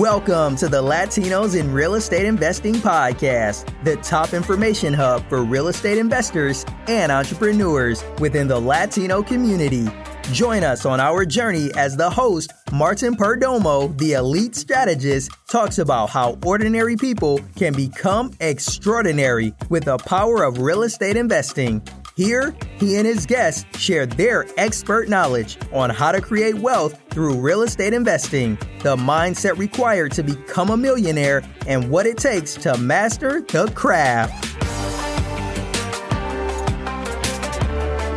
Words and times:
Welcome 0.00 0.56
to 0.56 0.66
the 0.66 0.82
Latinos 0.82 1.60
in 1.60 1.70
Real 1.74 1.92
Estate 1.92 2.24
Investing 2.24 2.76
Podcast, 2.76 3.70
the 3.84 3.96
top 3.96 4.32
information 4.32 4.94
hub 4.94 5.28
for 5.28 5.44
real 5.44 5.68
estate 5.68 5.98
investors 5.98 6.64
and 6.88 7.12
entrepreneurs 7.12 8.02
within 8.18 8.48
the 8.48 8.58
Latino 8.58 9.22
community. 9.22 9.88
Join 10.32 10.64
us 10.64 10.86
on 10.86 11.00
our 11.00 11.26
journey 11.26 11.70
as 11.76 11.98
the 11.98 12.08
host, 12.08 12.50
Martin 12.72 13.14
Perdomo, 13.14 13.94
the 13.98 14.14
elite 14.14 14.56
strategist, 14.56 15.32
talks 15.50 15.76
about 15.76 16.08
how 16.08 16.38
ordinary 16.46 16.96
people 16.96 17.38
can 17.54 17.74
become 17.74 18.30
extraordinary 18.40 19.52
with 19.68 19.84
the 19.84 19.98
power 19.98 20.44
of 20.44 20.62
real 20.62 20.82
estate 20.82 21.18
investing. 21.18 21.82
Here, 22.20 22.54
he 22.78 22.98
and 22.98 23.06
his 23.06 23.24
guests 23.24 23.64
share 23.80 24.04
their 24.04 24.46
expert 24.58 25.08
knowledge 25.08 25.56
on 25.72 25.88
how 25.88 26.12
to 26.12 26.20
create 26.20 26.54
wealth 26.54 27.00
through 27.08 27.40
real 27.40 27.62
estate 27.62 27.94
investing, 27.94 28.56
the 28.80 28.94
mindset 28.94 29.56
required 29.56 30.12
to 30.12 30.22
become 30.22 30.68
a 30.68 30.76
millionaire, 30.76 31.42
and 31.66 31.88
what 31.90 32.04
it 32.04 32.18
takes 32.18 32.52
to 32.56 32.76
master 32.76 33.40
the 33.40 33.72
craft. 33.74 34.44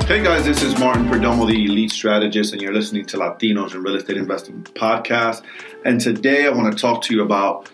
Hey 0.05 0.22
guys, 0.22 0.44
this 0.44 0.61
is 0.63 0.77
Martin 0.77 1.05
Perdomo, 1.05 1.47
the 1.47 1.63
elite 1.63 1.91
strategist, 1.91 2.52
and 2.52 2.61
you're 2.61 2.73
listening 2.73 3.05
to 3.05 3.16
Latinos 3.16 3.73
in 3.73 3.83
Real 3.83 3.95
Estate 3.95 4.17
Investing 4.17 4.63
podcast. 4.63 5.44
And 5.85 6.02
today 6.02 6.45
I 6.45 6.49
want 6.49 6.73
to 6.73 6.77
talk 6.77 7.03
to 7.03 7.16
you 7.16 7.23
about 7.23 7.72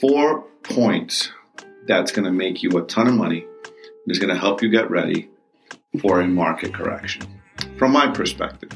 four 0.00 0.46
points 0.62 1.30
that's 1.86 2.10
going 2.10 2.24
to 2.24 2.32
make 2.32 2.62
you 2.62 2.70
a 2.78 2.82
ton 2.86 3.06
of 3.06 3.12
money. 3.12 3.44
It's 4.06 4.18
going 4.18 4.32
to 4.32 4.40
help 4.40 4.62
you 4.62 4.70
get 4.70 4.90
ready 4.90 5.28
for 6.00 6.20
a 6.20 6.26
market 6.26 6.72
correction. 6.72 7.22
From 7.76 7.92
my 7.92 8.08
perspective, 8.08 8.70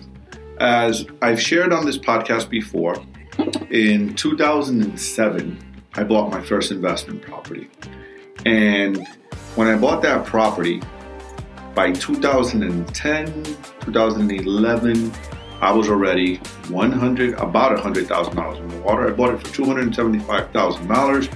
as 0.59 1.07
I've 1.23 1.41
shared 1.41 1.73
on 1.73 1.87
this 1.87 1.99
podcast 1.99 2.49
before, 2.51 2.97
in 3.71 4.15
2007, 4.15 5.59
I 5.95 6.05
bought 6.05 6.31
my 6.31 6.43
first 6.43 6.71
investment 6.71 7.23
property. 7.23 7.71
And 8.45 9.07
when 9.55 9.69
I 9.69 9.77
bought 9.77 10.03
that 10.03 10.27
property, 10.27 10.83
by 11.75 11.93
2010, 11.93 13.45
2011, 13.81 15.13
I 15.61 15.73
was 15.73 15.89
already 15.89 16.37
100, 16.69 17.35
about 17.35 17.77
$100,000 17.79 18.59
in 18.59 18.69
the 18.69 18.79
water. 18.81 19.09
I 19.09 19.11
bought 19.13 19.35
it 19.35 19.47
for 19.47 19.63
$275,000. 19.63 21.29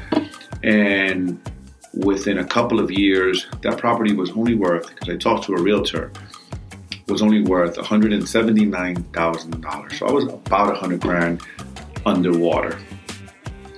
And 0.62 1.40
within 1.94 2.38
a 2.38 2.44
couple 2.44 2.80
of 2.80 2.90
years, 2.90 3.46
that 3.62 3.78
property 3.78 4.14
was 4.14 4.30
only 4.30 4.54
worth, 4.54 4.88
because 4.88 5.08
I 5.08 5.16
talked 5.16 5.44
to 5.44 5.54
a 5.54 5.60
realtor, 5.60 6.12
was 7.08 7.22
only 7.22 7.42
worth 7.42 7.76
$179,000. 7.76 9.98
So 9.98 10.06
I 10.06 10.12
was 10.12 10.24
about 10.24 10.68
100 10.68 11.00
grand 11.00 11.42
underwater. 12.06 12.78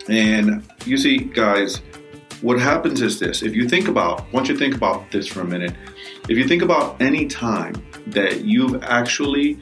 And 0.08 0.62
you 0.84 0.98
see, 0.98 1.18
guys, 1.18 1.80
what 2.42 2.58
happens 2.58 3.00
is 3.00 3.20
this. 3.20 3.42
If 3.42 3.54
you 3.54 3.68
think 3.68 3.88
about, 3.88 4.30
once 4.32 4.48
you 4.48 4.56
think 4.56 4.74
about 4.74 5.10
this 5.10 5.26
for 5.26 5.40
a 5.40 5.44
minute, 5.44 5.74
if 6.28 6.36
you 6.36 6.46
think 6.46 6.62
about 6.62 7.00
any 7.00 7.26
time 7.26 7.74
that 8.08 8.44
you've 8.44 8.82
actually 8.84 9.58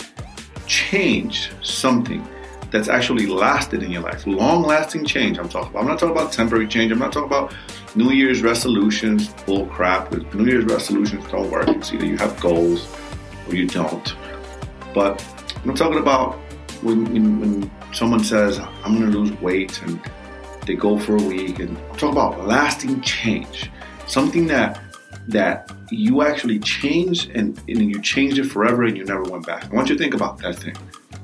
changed 0.66 1.52
something 1.62 2.26
that's 2.70 2.88
actually 2.88 3.26
lasted 3.26 3.82
in 3.82 3.90
your 3.90 4.02
life, 4.02 4.26
long 4.26 4.62
lasting 4.62 5.04
change, 5.04 5.38
I'm 5.38 5.48
talking 5.48 5.70
about. 5.70 5.82
I'm 5.82 5.88
not 5.88 5.98
talking 5.98 6.16
about 6.16 6.32
temporary 6.32 6.68
change. 6.68 6.92
I'm 6.92 6.98
not 6.98 7.12
talking 7.12 7.28
about 7.28 7.54
New 7.94 8.10
Year's 8.10 8.42
resolutions, 8.42 9.28
bull 9.44 9.66
crap. 9.66 10.12
New 10.34 10.46
Year's 10.46 10.64
resolutions 10.64 11.26
don't 11.28 11.50
work. 11.50 11.68
It's 11.68 11.92
either 11.92 12.06
you 12.06 12.16
have 12.18 12.38
goals 12.40 12.88
or 13.48 13.54
you 13.54 13.66
don't. 13.66 14.14
But 14.94 15.24
I'm 15.64 15.74
talking 15.74 15.98
about 15.98 16.34
when, 16.82 17.12
when, 17.40 17.70
someone 17.92 18.22
says, 18.22 18.60
I'm 18.84 18.96
going 18.98 19.10
to 19.10 19.18
lose 19.18 19.32
weight 19.40 19.82
and 19.82 20.00
they 20.64 20.74
go 20.74 20.96
for 20.96 21.16
a 21.16 21.22
week 21.22 21.58
and 21.58 21.76
I'm 21.76 21.96
talking 21.96 22.10
about 22.10 22.46
lasting 22.46 23.00
change. 23.00 23.68
Something 24.06 24.46
that 24.46 24.80
that 25.26 25.70
you 25.90 26.22
actually 26.22 26.58
changed 26.60 27.30
and, 27.30 27.58
and 27.68 27.90
you 27.90 28.00
changed 28.00 28.38
it 28.38 28.44
forever 28.44 28.84
and 28.84 28.96
you 28.96 29.04
never 29.04 29.22
went 29.22 29.46
back. 29.46 29.64
I 29.70 29.74
want 29.74 29.88
you 29.88 29.96
to 29.96 30.02
think 30.02 30.14
about 30.14 30.38
that 30.38 30.56
thing. 30.56 30.76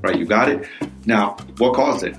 Right? 0.06 0.20
You 0.20 0.24
got 0.24 0.48
it? 0.48 0.68
Now, 1.04 1.36
what 1.58 1.74
caused 1.74 2.04
it? 2.04 2.16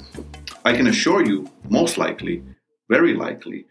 I 0.66 0.74
can 0.76 0.88
assure 0.88 1.26
you, 1.26 1.50
most 1.70 1.98
likely, 1.98 2.44
very 2.90 3.14
likely, 3.14 3.66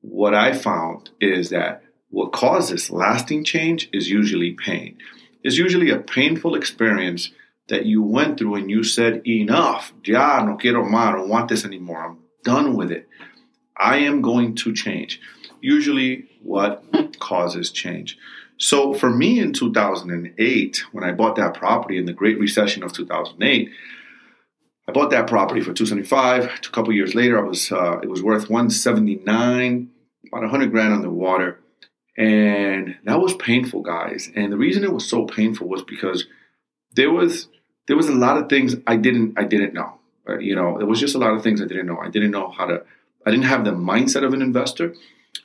what 0.00 0.34
I 0.34 0.54
found 0.54 1.10
is 1.20 1.50
that 1.50 1.82
what 2.08 2.32
causes 2.32 2.90
lasting 2.90 3.44
change 3.44 3.90
is 3.92 4.08
usually 4.08 4.52
pain. 4.52 4.96
It's 5.42 5.58
usually 5.58 5.90
a 5.90 5.98
painful 5.98 6.54
experience 6.54 7.30
that 7.68 7.84
you 7.84 8.02
went 8.02 8.38
through 8.38 8.54
and 8.54 8.70
you 8.70 8.84
said, 8.84 9.20
enough, 9.26 9.92
ya 10.02 10.42
no 10.42 10.56
quiero 10.56 10.82
más, 10.82 11.08
I 11.08 11.12
don't 11.12 11.28
want 11.28 11.50
this 11.50 11.66
anymore, 11.66 12.06
I'm 12.06 12.18
done 12.44 12.74
with 12.74 12.90
it. 12.90 13.06
I 13.76 13.98
am 13.98 14.22
going 14.22 14.54
to 14.54 14.72
change. 14.72 15.20
Usually, 15.60 16.26
what 16.42 16.84
causes 17.18 17.70
change? 17.70 18.16
So, 18.62 18.94
for 18.94 19.10
me 19.10 19.40
in 19.40 19.52
2008, 19.52 20.84
when 20.92 21.02
I 21.02 21.10
bought 21.10 21.34
that 21.34 21.54
property 21.54 21.98
in 21.98 22.06
the 22.06 22.12
Great 22.12 22.38
Recession 22.38 22.84
of 22.84 22.92
2008, 22.92 23.68
I 24.86 24.92
bought 24.92 25.10
that 25.10 25.26
property 25.26 25.60
for 25.60 25.72
275. 25.72 26.44
A 26.44 26.70
couple 26.70 26.92
years 26.92 27.16
later, 27.16 27.40
I 27.40 27.42
was 27.42 27.72
uh, 27.72 27.98
it 27.98 28.08
was 28.08 28.22
worth 28.22 28.48
179, 28.48 29.90
about 30.28 30.42
100 30.42 30.70
grand 30.70 30.94
on 30.94 31.02
the 31.02 31.10
water, 31.10 31.58
and 32.16 32.96
that 33.02 33.20
was 33.20 33.34
painful, 33.34 33.82
guys. 33.82 34.30
And 34.36 34.52
the 34.52 34.56
reason 34.56 34.84
it 34.84 34.92
was 34.92 35.08
so 35.08 35.24
painful 35.24 35.66
was 35.68 35.82
because 35.82 36.28
there 36.92 37.10
was 37.10 37.48
there 37.88 37.96
was 37.96 38.08
a 38.08 38.14
lot 38.14 38.38
of 38.38 38.48
things 38.48 38.76
I 38.86 38.94
didn't 38.94 39.36
I 39.36 39.42
didn't 39.42 39.74
know. 39.74 39.98
Uh, 40.28 40.38
you 40.38 40.54
know, 40.54 40.78
there 40.78 40.86
was 40.86 41.00
just 41.00 41.16
a 41.16 41.18
lot 41.18 41.34
of 41.34 41.42
things 41.42 41.60
I 41.60 41.66
didn't 41.66 41.86
know. 41.86 41.98
I 41.98 42.10
didn't 42.10 42.30
know 42.30 42.48
how 42.52 42.66
to. 42.66 42.84
I 43.26 43.32
didn't 43.32 43.46
have 43.46 43.64
the 43.64 43.72
mindset 43.72 44.22
of 44.22 44.32
an 44.34 44.40
investor. 44.40 44.94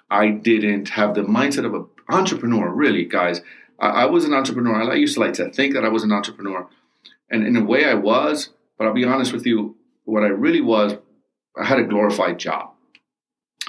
I 0.09 0.29
didn't 0.29 0.90
have 0.90 1.16
the 1.16 1.22
mindset 1.22 1.66
of 1.66 1.73
an 1.73 1.85
entrepreneur. 2.09 2.69
Really, 2.69 3.06
guys, 3.06 3.41
I, 3.79 3.90
I 3.90 4.06
was 4.06 4.25
an 4.25 4.34
entrepreneur. 4.34 4.91
I 4.91 4.95
used 4.95 5.16
to 5.16 5.19
like 5.19 5.34
to 5.34 5.50
think 5.50 5.73
that 5.73 5.85
I 5.85 5.90
was 5.90 6.03
an 6.03 6.12
entrepreneur, 6.12 6.68
and 7.29 7.45
in 7.45 7.56
a 7.57 7.63
way, 7.63 7.85
I 7.85 7.94
was. 7.94 8.50
But 8.78 8.88
I'll 8.88 8.94
be 8.94 9.06
honest 9.06 9.34
with 9.34 9.46
you, 9.46 9.75
what 10.06 10.23
I 10.23 10.28
really 10.28 10.62
was, 10.62 10.97
I 11.59 11.66
had 11.66 11.79
a 11.79 11.84
glorified 11.84 12.38
job. 12.38 12.73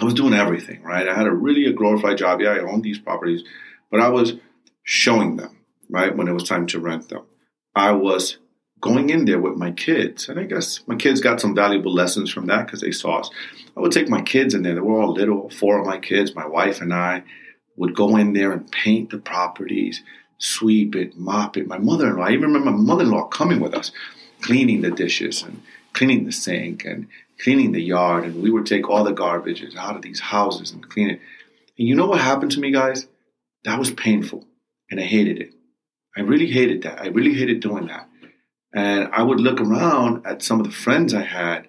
I 0.00 0.04
was 0.04 0.14
doing 0.14 0.34
everything, 0.34 0.82
right? 0.82 1.08
I 1.08 1.14
had 1.14 1.26
a 1.26 1.32
really 1.32 1.64
a 1.64 1.72
glorified 1.72 2.18
job. 2.18 2.40
Yeah, 2.40 2.50
I 2.50 2.58
owned 2.60 2.84
these 2.84 2.98
properties, 2.98 3.42
but 3.90 4.00
I 4.00 4.08
was 4.08 4.34
showing 4.82 5.36
them, 5.36 5.56
right, 5.90 6.14
when 6.14 6.28
it 6.28 6.32
was 6.32 6.44
time 6.44 6.66
to 6.68 6.78
rent 6.78 7.08
them. 7.08 7.22
I 7.74 7.92
was 7.92 8.38
going 8.80 9.10
in 9.10 9.24
there 9.24 9.40
with 9.40 9.56
my 9.56 9.70
kids. 9.72 10.28
And 10.28 10.38
I 10.38 10.44
guess 10.44 10.80
my 10.86 10.96
kids 10.96 11.20
got 11.20 11.40
some 11.40 11.54
valuable 11.54 11.92
lessons 11.92 12.30
from 12.30 12.46
that 12.46 12.66
because 12.66 12.80
they 12.80 12.92
saw 12.92 13.20
us. 13.20 13.30
I 13.76 13.80
would 13.80 13.92
take 13.92 14.08
my 14.08 14.22
kids 14.22 14.54
in 14.54 14.62
there. 14.62 14.74
They 14.74 14.80
were 14.80 15.00
all 15.00 15.12
little, 15.12 15.50
four 15.50 15.78
of 15.78 15.86
my 15.86 15.98
kids, 15.98 16.34
my 16.34 16.46
wife 16.46 16.80
and 16.80 16.92
I 16.92 17.22
would 17.76 17.94
go 17.94 18.16
in 18.16 18.32
there 18.32 18.52
and 18.52 18.70
paint 18.70 19.10
the 19.10 19.18
properties, 19.18 20.02
sweep 20.38 20.96
it, 20.96 21.16
mop 21.16 21.56
it. 21.56 21.68
My 21.68 21.78
mother 21.78 22.08
in 22.08 22.16
law, 22.16 22.24
I 22.24 22.32
even 22.32 22.52
remember 22.52 22.72
my 22.72 22.76
mother 22.76 23.04
in 23.04 23.10
law 23.10 23.26
coming 23.28 23.60
with 23.60 23.74
us 23.74 23.92
cleaning 24.40 24.82
the 24.82 24.90
dishes 24.90 25.42
and 25.42 25.62
cleaning 25.92 26.24
the 26.24 26.32
sink 26.32 26.84
and 26.84 27.08
cleaning 27.40 27.72
the 27.72 27.82
yard. 27.82 28.24
And 28.24 28.42
we 28.42 28.50
would 28.50 28.66
take 28.66 28.88
all 28.88 29.04
the 29.04 29.12
garbages 29.12 29.76
out 29.76 29.96
of 29.96 30.02
these 30.02 30.20
houses 30.20 30.72
and 30.72 30.88
clean 30.88 31.10
it. 31.10 31.20
And 31.78 31.86
you 31.86 31.94
know 31.94 32.06
what 32.06 32.20
happened 32.20 32.52
to 32.52 32.60
me, 32.60 32.72
guys? 32.72 33.06
That 33.64 33.78
was 33.78 33.90
painful. 33.90 34.44
And 34.90 34.98
I 34.98 35.04
hated 35.04 35.40
it. 35.40 35.54
I 36.16 36.22
really 36.22 36.50
hated 36.50 36.82
that. 36.82 37.00
I 37.00 37.08
really 37.08 37.34
hated 37.34 37.60
doing 37.60 37.86
that. 37.86 38.07
And 38.74 39.08
I 39.12 39.22
would 39.22 39.40
look 39.40 39.60
around 39.60 40.26
at 40.26 40.42
some 40.42 40.60
of 40.60 40.66
the 40.66 40.72
friends 40.72 41.14
I 41.14 41.22
had, 41.22 41.68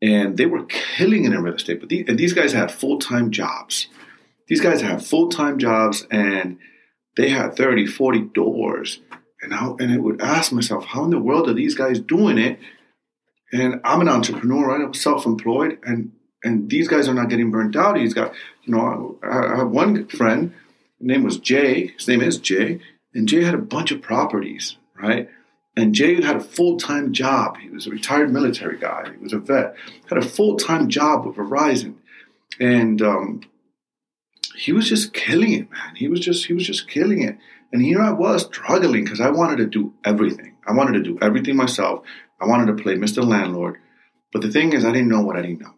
and 0.00 0.36
they 0.36 0.46
were 0.46 0.64
killing 0.64 1.24
it 1.24 1.32
in 1.32 1.42
real 1.42 1.54
estate. 1.54 1.80
But 1.80 1.88
these, 1.88 2.06
and 2.08 2.18
these 2.18 2.32
guys 2.32 2.52
had 2.52 2.72
full 2.72 2.98
time 2.98 3.30
jobs. 3.30 3.88
These 4.48 4.60
guys 4.60 4.80
had 4.80 5.04
full 5.04 5.28
time 5.28 5.58
jobs, 5.58 6.06
and 6.10 6.58
they 7.16 7.28
had 7.30 7.56
30, 7.56 7.86
40 7.86 8.20
doors. 8.34 9.00
And 9.42 9.52
I, 9.52 9.66
and 9.78 9.92
I 9.92 9.98
would 9.98 10.22
ask 10.22 10.52
myself, 10.52 10.86
how 10.86 11.04
in 11.04 11.10
the 11.10 11.18
world 11.18 11.48
are 11.48 11.54
these 11.54 11.74
guys 11.74 12.00
doing 12.00 12.38
it? 12.38 12.58
And 13.52 13.80
I'm 13.84 14.00
an 14.00 14.08
entrepreneur, 14.08 14.68
right? 14.68 14.80
I'm 14.80 14.94
self-employed, 14.94 15.78
and 15.84 16.12
and 16.42 16.68
these 16.68 16.88
guys 16.88 17.08
are 17.08 17.14
not 17.14 17.30
getting 17.30 17.50
burnt 17.50 17.74
out. 17.74 17.96
He's 17.96 18.12
got, 18.12 18.34
you 18.64 18.74
know, 18.74 19.18
I, 19.22 19.54
I 19.54 19.56
have 19.56 19.70
one 19.70 20.06
friend. 20.08 20.52
His 20.98 21.06
name 21.06 21.22
was 21.22 21.38
Jay. 21.38 21.88
His 21.96 22.06
name 22.06 22.20
is 22.20 22.38
Jay, 22.38 22.80
and 23.14 23.28
Jay 23.28 23.42
had 23.42 23.54
a 23.54 23.58
bunch 23.58 23.90
of 23.92 24.02
properties, 24.02 24.76
right? 24.94 25.28
And 25.76 25.94
Jay 25.94 26.22
had 26.22 26.36
a 26.36 26.40
full 26.40 26.76
time 26.76 27.12
job. 27.12 27.56
He 27.58 27.68
was 27.68 27.86
a 27.86 27.90
retired 27.90 28.32
military 28.32 28.78
guy. 28.78 29.10
He 29.10 29.22
was 29.22 29.32
a 29.32 29.38
vet. 29.38 29.74
Had 30.08 30.18
a 30.18 30.22
full 30.22 30.56
time 30.56 30.88
job 30.88 31.26
with 31.26 31.36
Verizon, 31.36 31.96
and 32.60 33.02
um, 33.02 33.40
he 34.54 34.72
was 34.72 34.88
just 34.88 35.12
killing 35.12 35.52
it, 35.52 35.70
man. 35.70 35.96
He 35.96 36.08
was 36.08 36.20
just 36.20 36.46
he 36.46 36.52
was 36.52 36.66
just 36.66 36.88
killing 36.88 37.22
it. 37.22 37.38
And 37.72 37.82
here 37.82 38.00
I 38.00 38.12
was 38.12 38.46
struggling 38.46 39.04
because 39.04 39.20
I 39.20 39.30
wanted 39.30 39.56
to 39.56 39.66
do 39.66 39.92
everything. 40.04 40.54
I 40.64 40.72
wanted 40.72 40.92
to 40.92 41.02
do 41.02 41.18
everything 41.20 41.56
myself. 41.56 42.04
I 42.40 42.46
wanted 42.46 42.66
to 42.66 42.82
play 42.82 42.94
Mr. 42.94 43.26
Landlord. 43.26 43.78
But 44.32 44.42
the 44.42 44.50
thing 44.50 44.72
is, 44.72 44.84
I 44.84 44.92
didn't 44.92 45.08
know 45.08 45.22
what 45.22 45.36
I 45.36 45.42
didn't 45.42 45.60
know, 45.60 45.74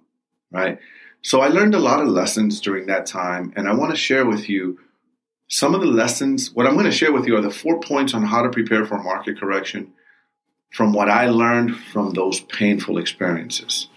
right? 0.51 0.79
So 1.23 1.41
I 1.41 1.49
learned 1.49 1.75
a 1.75 1.81
lot 1.81 2.01
of 2.01 2.09
lessons 2.09 2.61
during 2.61 2.87
that 2.87 3.07
time, 3.07 3.53
and 3.57 3.69
I 3.69 3.75
want 3.75 3.93
to 3.93 3.97
share 3.97 4.27
with 4.27 4.49
you 4.49 4.79
some 5.49 5.75
of 5.75 5.81
the 5.81 5.87
lessons. 5.87 6.53
What 6.53 6.67
I'm 6.67 6.75
going 6.75 6.87
to 6.87 6.93
share 6.93 7.13
with 7.13 7.27
you 7.27 7.37
are 7.37 7.43
the 7.43 7.51
four 7.51 7.81
points 7.81 8.15
on 8.15 8.25
how 8.25 8.43
to 8.43 8.51
prepare 8.51 8.85
for 8.85 9.03
market 9.03 9.39
correction 9.39 9.93
from 10.73 10.93
what 10.93 11.09
I 11.09 11.29
learned 11.29 11.77
from 11.77 12.11
those 12.11 12.41
painful 12.41 12.99
experiences. 12.99 13.89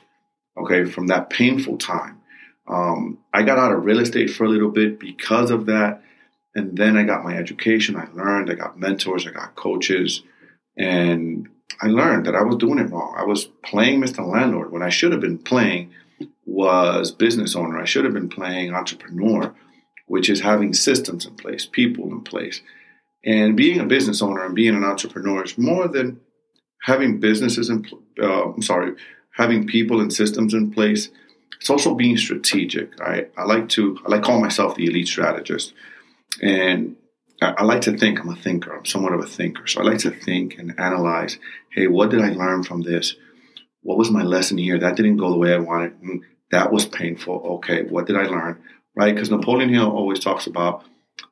Okay, 0.58 0.86
from 0.86 1.08
that 1.08 1.30
painful 1.30 1.78
time. 1.78 2.22
Um, 2.68 3.20
I 3.34 3.44
got 3.44 3.58
out 3.58 3.72
of 3.72 3.84
real 3.84 4.00
estate 4.00 4.30
for 4.30 4.44
a 4.44 4.50
little 4.50 4.70
bit 4.70 5.00
because 5.00 5.52
of 5.52 5.66
that. 5.66 6.04
And 6.54 6.78
then 6.78 6.98
I 6.98 7.04
got 7.04 7.24
my 7.24 7.36
education. 7.36 7.96
I 7.96 8.08
learned, 8.14 8.52
I 8.52 8.56
got 8.56 8.80
mentors, 8.80 9.26
I 9.26 9.32
got 9.32 9.56
coaches. 9.56 10.24
And 10.78 11.48
I 11.82 11.88
learned 11.88 12.26
that 12.26 12.36
I 12.36 12.44
was 12.44 12.58
doing 12.58 12.80
it 12.80 12.92
wrong. 12.92 13.16
I 13.18 13.24
was 13.24 13.46
playing 13.64 14.02
Mr. 14.02 14.26
Landlord 14.26 14.72
when 14.72 14.82
I 14.82 14.90
should 14.90 15.12
have 15.12 15.22
been 15.22 15.38
playing 15.38 15.92
was 16.46 17.12
business 17.12 17.56
owner. 17.56 17.80
I 17.80 17.86
should 17.86 18.06
have 18.06 18.14
been 18.14 18.30
playing 18.30 18.74
entrepreneur, 18.74 19.54
which 20.10 20.28
is 20.28 20.42
having 20.42 20.74
systems 20.74 21.26
in 21.28 21.36
place, 21.36 21.68
people 21.68 22.06
in 22.06 22.22
place. 22.22 22.62
And 23.24 23.56
being 23.56 23.80
a 23.80 23.86
business 23.86 24.24
owner 24.24 24.44
and 24.44 24.56
being 24.56 24.76
an 24.76 24.84
entrepreneur 24.84 25.44
is 25.44 25.56
more 25.58 25.88
than 25.88 26.20
having 26.82 27.20
businesses 27.20 27.70
in, 27.70 27.86
uh, 28.20 28.52
I'm 28.52 28.64
sorry, 28.64 28.96
having 29.36 29.68
people 29.68 30.02
and 30.02 30.12
systems 30.12 30.56
in 30.56 30.72
place. 30.72 31.10
It's 31.60 31.70
also 31.70 31.94
being 31.94 32.18
strategic. 32.18 33.00
I, 33.00 33.28
I 33.38 33.44
like 33.44 33.70
to, 33.70 34.00
I 34.04 34.10
like 34.10 34.24
call 34.24 34.42
myself 34.42 34.76
the 34.76 34.88
elite 34.88 35.08
strategist. 35.08 35.74
And 36.42 36.96
I, 37.40 37.54
I 37.60 37.64
like 37.64 37.82
to 37.82 37.96
think 37.96 38.20
I'm 38.20 38.30
a 38.30 38.36
thinker. 38.36 38.76
I'm 38.76 38.86
somewhat 38.86 39.14
of 39.14 39.20
a 39.20 39.28
thinker. 39.28 39.68
So 39.68 39.80
I 39.80 39.84
like 39.84 40.00
to 40.00 40.12
think 40.12 40.58
and 40.58 40.80
analyze, 40.80 41.38
hey, 41.72 41.86
what 41.86 42.10
did 42.10 42.22
I 42.22 42.30
learn 42.30 42.64
from 42.64 42.82
this? 42.82 43.16
What 43.82 44.00
was 44.00 44.10
my 44.10 44.24
lesson 44.24 44.58
here? 44.58 44.80
That 44.80 44.96
didn't 44.96 45.18
go 45.18 45.30
the 45.30 45.38
way 45.38 45.54
I 45.54 45.60
wanted. 45.60 46.02
Mm, 46.02 46.22
that 46.50 46.72
was 46.72 46.86
painful. 46.86 47.36
Okay, 47.58 47.84
what 47.84 48.08
did 48.08 48.18
I 48.18 48.24
learn? 48.24 48.60
Right? 49.00 49.16
Because 49.16 49.32
Napoleon 49.32 49.74
Hill 49.74 49.90
always 49.90 50.20
talks 50.20 50.46
about, 50.46 50.84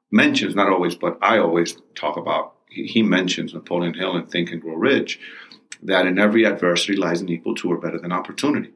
mentions, 0.09 0.55
not 0.55 0.69
always, 0.69 0.95
but 0.95 1.17
I 1.21 1.37
always 1.37 1.75
talk 1.95 2.15
about, 2.15 2.53
he, 2.69 3.03
mentions 3.03 3.53
Napoleon 3.53 3.93
Hill 3.93 4.15
in 4.15 4.25
Think 4.25 4.53
and 4.53 4.61
Grow 4.61 4.75
Rich, 4.75 5.19
that 5.83 6.05
in 6.05 6.17
every 6.17 6.45
adversity 6.45 6.95
lies 6.95 7.19
an 7.19 7.27
equal 7.27 7.55
to 7.55 7.69
or 7.69 7.77
better 7.77 7.99
than 7.99 8.13
opportunity. 8.13 8.71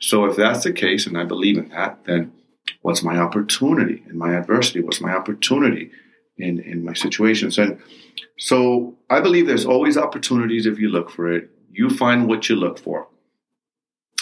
So 0.00 0.24
if 0.24 0.34
that's 0.34 0.64
the 0.64 0.72
case, 0.72 1.06
and 1.06 1.16
I 1.16 1.22
believe 1.22 1.56
in 1.56 1.68
that, 1.68 2.04
then 2.04 2.32
what's 2.80 3.04
my 3.04 3.16
opportunity 3.16 4.02
in 4.10 4.18
my 4.18 4.34
adversity? 4.34 4.80
What's 4.80 5.00
my 5.00 5.14
opportunity 5.14 5.92
in, 6.36 6.58
in 6.58 6.84
my 6.84 6.94
situations? 6.94 7.58
And 7.58 7.80
so 8.38 8.98
I 9.08 9.20
believe 9.20 9.46
there's 9.46 9.66
always 9.66 9.96
opportunities 9.96 10.66
if 10.66 10.80
you 10.80 10.88
look 10.88 11.10
for 11.10 11.30
it. 11.30 11.48
You 11.70 11.90
find 11.90 12.26
what 12.26 12.48
you 12.48 12.56
look 12.56 12.80
for. 12.80 13.06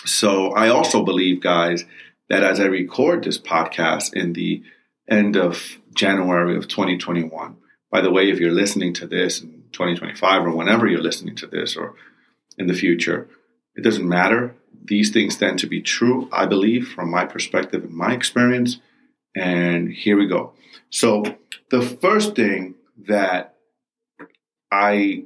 So 0.05 0.51
I 0.51 0.69
also 0.69 1.03
believe, 1.03 1.41
guys, 1.41 1.87
that 2.31 2.43
as 2.45 2.61
I 2.61 2.65
record 2.65 3.25
this 3.25 3.39
podcast 3.39 4.15
in 4.15 4.33
the 4.33 4.63
end 5.09 5.37
of 5.37 5.79
January 5.95 6.57
of 6.57 6.69
2021, 6.69 7.57
by 7.91 8.01
the 8.01 8.11
way, 8.11 8.31
if 8.31 8.39
you're 8.39 8.53
listening 8.53 8.95
to 8.95 9.07
this 9.07 9.43
in 9.43 9.65
2025 9.73 10.47
or 10.47 10.57
whenever 10.57 10.87
you're 10.87 11.03
listening 11.03 11.35
to 11.37 11.47
this 11.47 11.77
or 11.77 11.95
in 12.57 12.69
the 12.69 12.75
future, 12.75 13.29
it 13.75 13.83
doesn't 13.83 14.09
matter. 14.09 14.55
These 14.85 15.11
things 15.11 15.37
tend 15.37 15.59
to 15.59 15.67
be 15.67 15.83
true, 15.83 16.29
I 16.33 16.47
believe, 16.47 16.89
from 16.89 17.11
my 17.11 17.27
perspective 17.27 17.85
and 17.85 17.93
my 17.93 18.15
experience. 18.15 18.79
And 19.37 19.91
here 19.93 20.17
we 20.17 20.27
go. 20.27 20.53
So 20.89 21.37
the 21.71 21.83
first 21.83 22.37
thing 22.37 22.77
that 23.09 23.57
I 24.71 25.25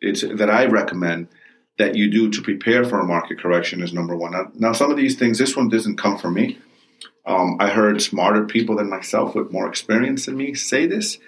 it's 0.00 0.22
that 0.22 0.50
I 0.50 0.66
recommend 0.66 1.28
that 1.80 1.96
you 1.96 2.10
do 2.10 2.28
to 2.28 2.42
prepare 2.42 2.84
for 2.84 3.00
a 3.00 3.04
market 3.04 3.40
correction 3.40 3.82
is 3.82 3.94
number 3.94 4.14
one. 4.14 4.32
Now, 4.32 4.52
now 4.54 4.72
some 4.72 4.90
of 4.90 4.98
these 4.98 5.18
things, 5.18 5.38
this 5.38 5.56
one 5.56 5.70
doesn't 5.70 5.96
come 5.96 6.18
from 6.18 6.34
me. 6.34 6.58
Um, 7.24 7.56
I 7.58 7.70
heard 7.70 8.02
smarter 8.02 8.44
people 8.44 8.76
than 8.76 8.90
myself 8.90 9.34
with 9.34 9.50
more 9.50 9.66
experience 9.66 10.26
than 10.26 10.36
me 10.36 10.54
say 10.54 10.86
this, 10.86 11.18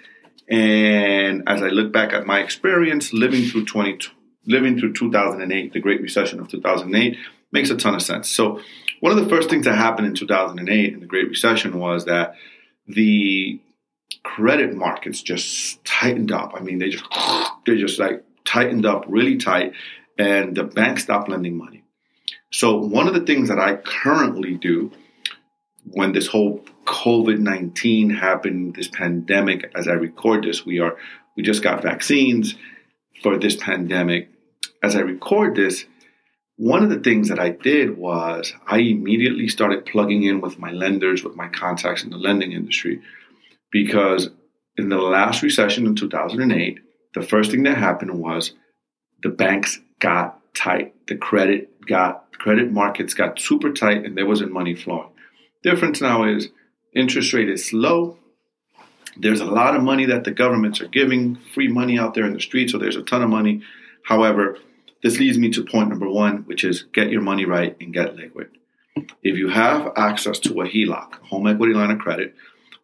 and 0.47 1.41
as 1.47 1.63
I 1.63 1.69
look 1.69 1.91
back 1.91 2.13
at 2.13 2.27
my 2.27 2.39
experience 2.39 3.13
living 3.13 3.45
through 3.45 3.65
20, 3.65 3.97
living 4.45 4.79
through 4.79 4.93
2008, 4.93 5.73
the 5.73 5.79
Great 5.79 6.01
Recession 6.01 6.39
of 6.39 6.49
2008, 6.49 7.17
makes 7.51 7.71
a 7.71 7.77
ton 7.77 7.95
of 7.95 8.01
sense. 8.01 8.29
So, 8.29 8.59
one 8.99 9.11
of 9.17 9.23
the 9.23 9.29
first 9.29 9.49
things 9.49 9.65
that 9.65 9.75
happened 9.75 10.07
in 10.07 10.13
2008 10.13 10.93
in 10.93 10.99
the 10.99 11.05
Great 11.07 11.29
Recession 11.29 11.79
was 11.79 12.05
that 12.05 12.35
the 12.87 13.59
credit 14.23 14.75
markets 14.75 15.23
just 15.23 15.83
tightened 15.83 16.31
up. 16.31 16.53
I 16.55 16.59
mean, 16.59 16.77
they 16.77 16.89
just 16.89 17.05
they 17.65 17.77
just 17.77 17.99
like 17.99 18.23
tightened 18.45 18.85
up 18.85 19.05
really 19.07 19.37
tight, 19.37 19.73
and 20.17 20.55
the 20.55 20.63
banks 20.63 21.03
stopped 21.03 21.29
lending 21.29 21.57
money. 21.57 21.83
So, 22.51 22.77
one 22.77 23.07
of 23.07 23.13
the 23.13 23.25
things 23.25 23.49
that 23.49 23.59
I 23.59 23.75
currently 23.77 24.55
do 24.55 24.91
when 25.85 26.13
this 26.13 26.27
whole 26.27 26.63
COVID 26.85 27.39
19 27.39 28.09
happened, 28.11 28.75
this 28.75 28.87
pandemic, 28.87 29.71
as 29.75 29.87
I 29.87 29.93
record 29.93 30.43
this, 30.43 30.65
we 30.65 30.79
are, 30.79 30.97
we 31.35 31.43
just 31.43 31.63
got 31.63 31.81
vaccines 31.81 32.55
for 33.21 33.37
this 33.37 33.55
pandemic. 33.55 34.29
As 34.81 34.95
I 34.95 34.99
record 34.99 35.55
this, 35.55 35.85
one 36.57 36.83
of 36.83 36.89
the 36.89 36.99
things 36.99 37.29
that 37.29 37.39
I 37.39 37.49
did 37.49 37.97
was 37.97 38.53
I 38.67 38.77
immediately 38.79 39.47
started 39.47 39.85
plugging 39.85 40.23
in 40.23 40.41
with 40.41 40.59
my 40.59 40.71
lenders, 40.71 41.23
with 41.23 41.35
my 41.35 41.47
contacts 41.47 42.03
in 42.03 42.11
the 42.11 42.17
lending 42.17 42.51
industry, 42.51 43.01
because 43.71 44.29
in 44.77 44.89
the 44.89 44.97
last 44.97 45.41
recession 45.41 45.87
in 45.87 45.95
2008, 45.95 46.79
the 47.15 47.21
first 47.21 47.51
thing 47.51 47.63
that 47.63 47.77
happened 47.77 48.19
was 48.19 48.53
the 49.21 49.29
banks 49.29 49.79
got 50.03 50.41
tight. 50.53 50.93
The 51.07 51.15
credit 51.15 51.85
got 51.87 52.31
credit 52.33 52.71
markets 52.71 53.13
got 53.13 53.39
super 53.39 53.71
tight 53.71 54.03
and 54.03 54.17
there 54.17 54.27
wasn't 54.27 54.51
money 54.51 54.75
flowing. 54.75 55.09
Difference 55.63 56.01
now 56.01 56.25
is 56.25 56.49
interest 56.93 57.33
rate 57.33 57.49
is 57.49 57.71
low. 57.71 58.17
There's 59.15 59.39
a 59.39 59.45
lot 59.45 59.75
of 59.75 59.81
money 59.81 60.05
that 60.07 60.25
the 60.25 60.31
governments 60.31 60.81
are 60.81 60.87
giving, 60.87 61.37
free 61.53 61.69
money 61.69 61.97
out 61.97 62.15
there 62.15 62.25
in 62.25 62.33
the 62.33 62.41
street, 62.41 62.69
so 62.69 62.77
there's 62.77 62.97
a 62.97 63.03
ton 63.03 63.23
of 63.23 63.29
money. 63.29 63.61
However, 64.03 64.57
this 65.01 65.19
leads 65.19 65.37
me 65.37 65.51
to 65.51 65.63
point 65.63 65.89
number 65.89 66.09
one, 66.09 66.37
which 66.47 66.65
is 66.65 66.83
get 66.93 67.09
your 67.09 67.21
money 67.21 67.45
right 67.45 67.77
and 67.79 67.93
get 67.93 68.15
liquid. 68.15 68.49
If 69.21 69.37
you 69.37 69.49
have 69.49 69.93
access 69.95 70.39
to 70.39 70.61
a 70.61 70.65
HELOC, 70.65 71.13
home 71.29 71.47
equity 71.47 71.73
line 71.73 71.91
of 71.91 71.99
credit, 71.99 72.35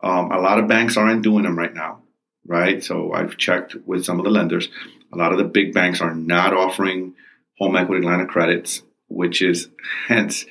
um, 0.02 0.32
a 0.32 0.40
lot 0.40 0.60
of 0.60 0.68
banks 0.68 0.96
aren't 0.96 1.24
doing 1.24 1.44
them 1.44 1.58
right 1.58 1.74
now, 1.74 2.00
right? 2.50 2.84
So 2.84 3.14
I've 3.14 3.38
checked 3.38 3.76
with 3.86 4.04
some 4.04 4.20
of 4.20 4.26
the 4.26 4.32
lenders. 4.32 4.68
A 5.14 5.18
lot 5.18 5.32
of 5.32 5.38
the 5.38 5.46
big 5.46 5.74
banks 5.74 6.02
are 6.02 6.14
not 6.14 6.54
offering 6.54 7.14
home 7.58 7.78
equity 7.78 8.06
line 8.06 8.20
of 8.20 8.28
credits, 8.28 8.84
which 9.08 9.42
is 9.42 9.70
hence 10.08 10.46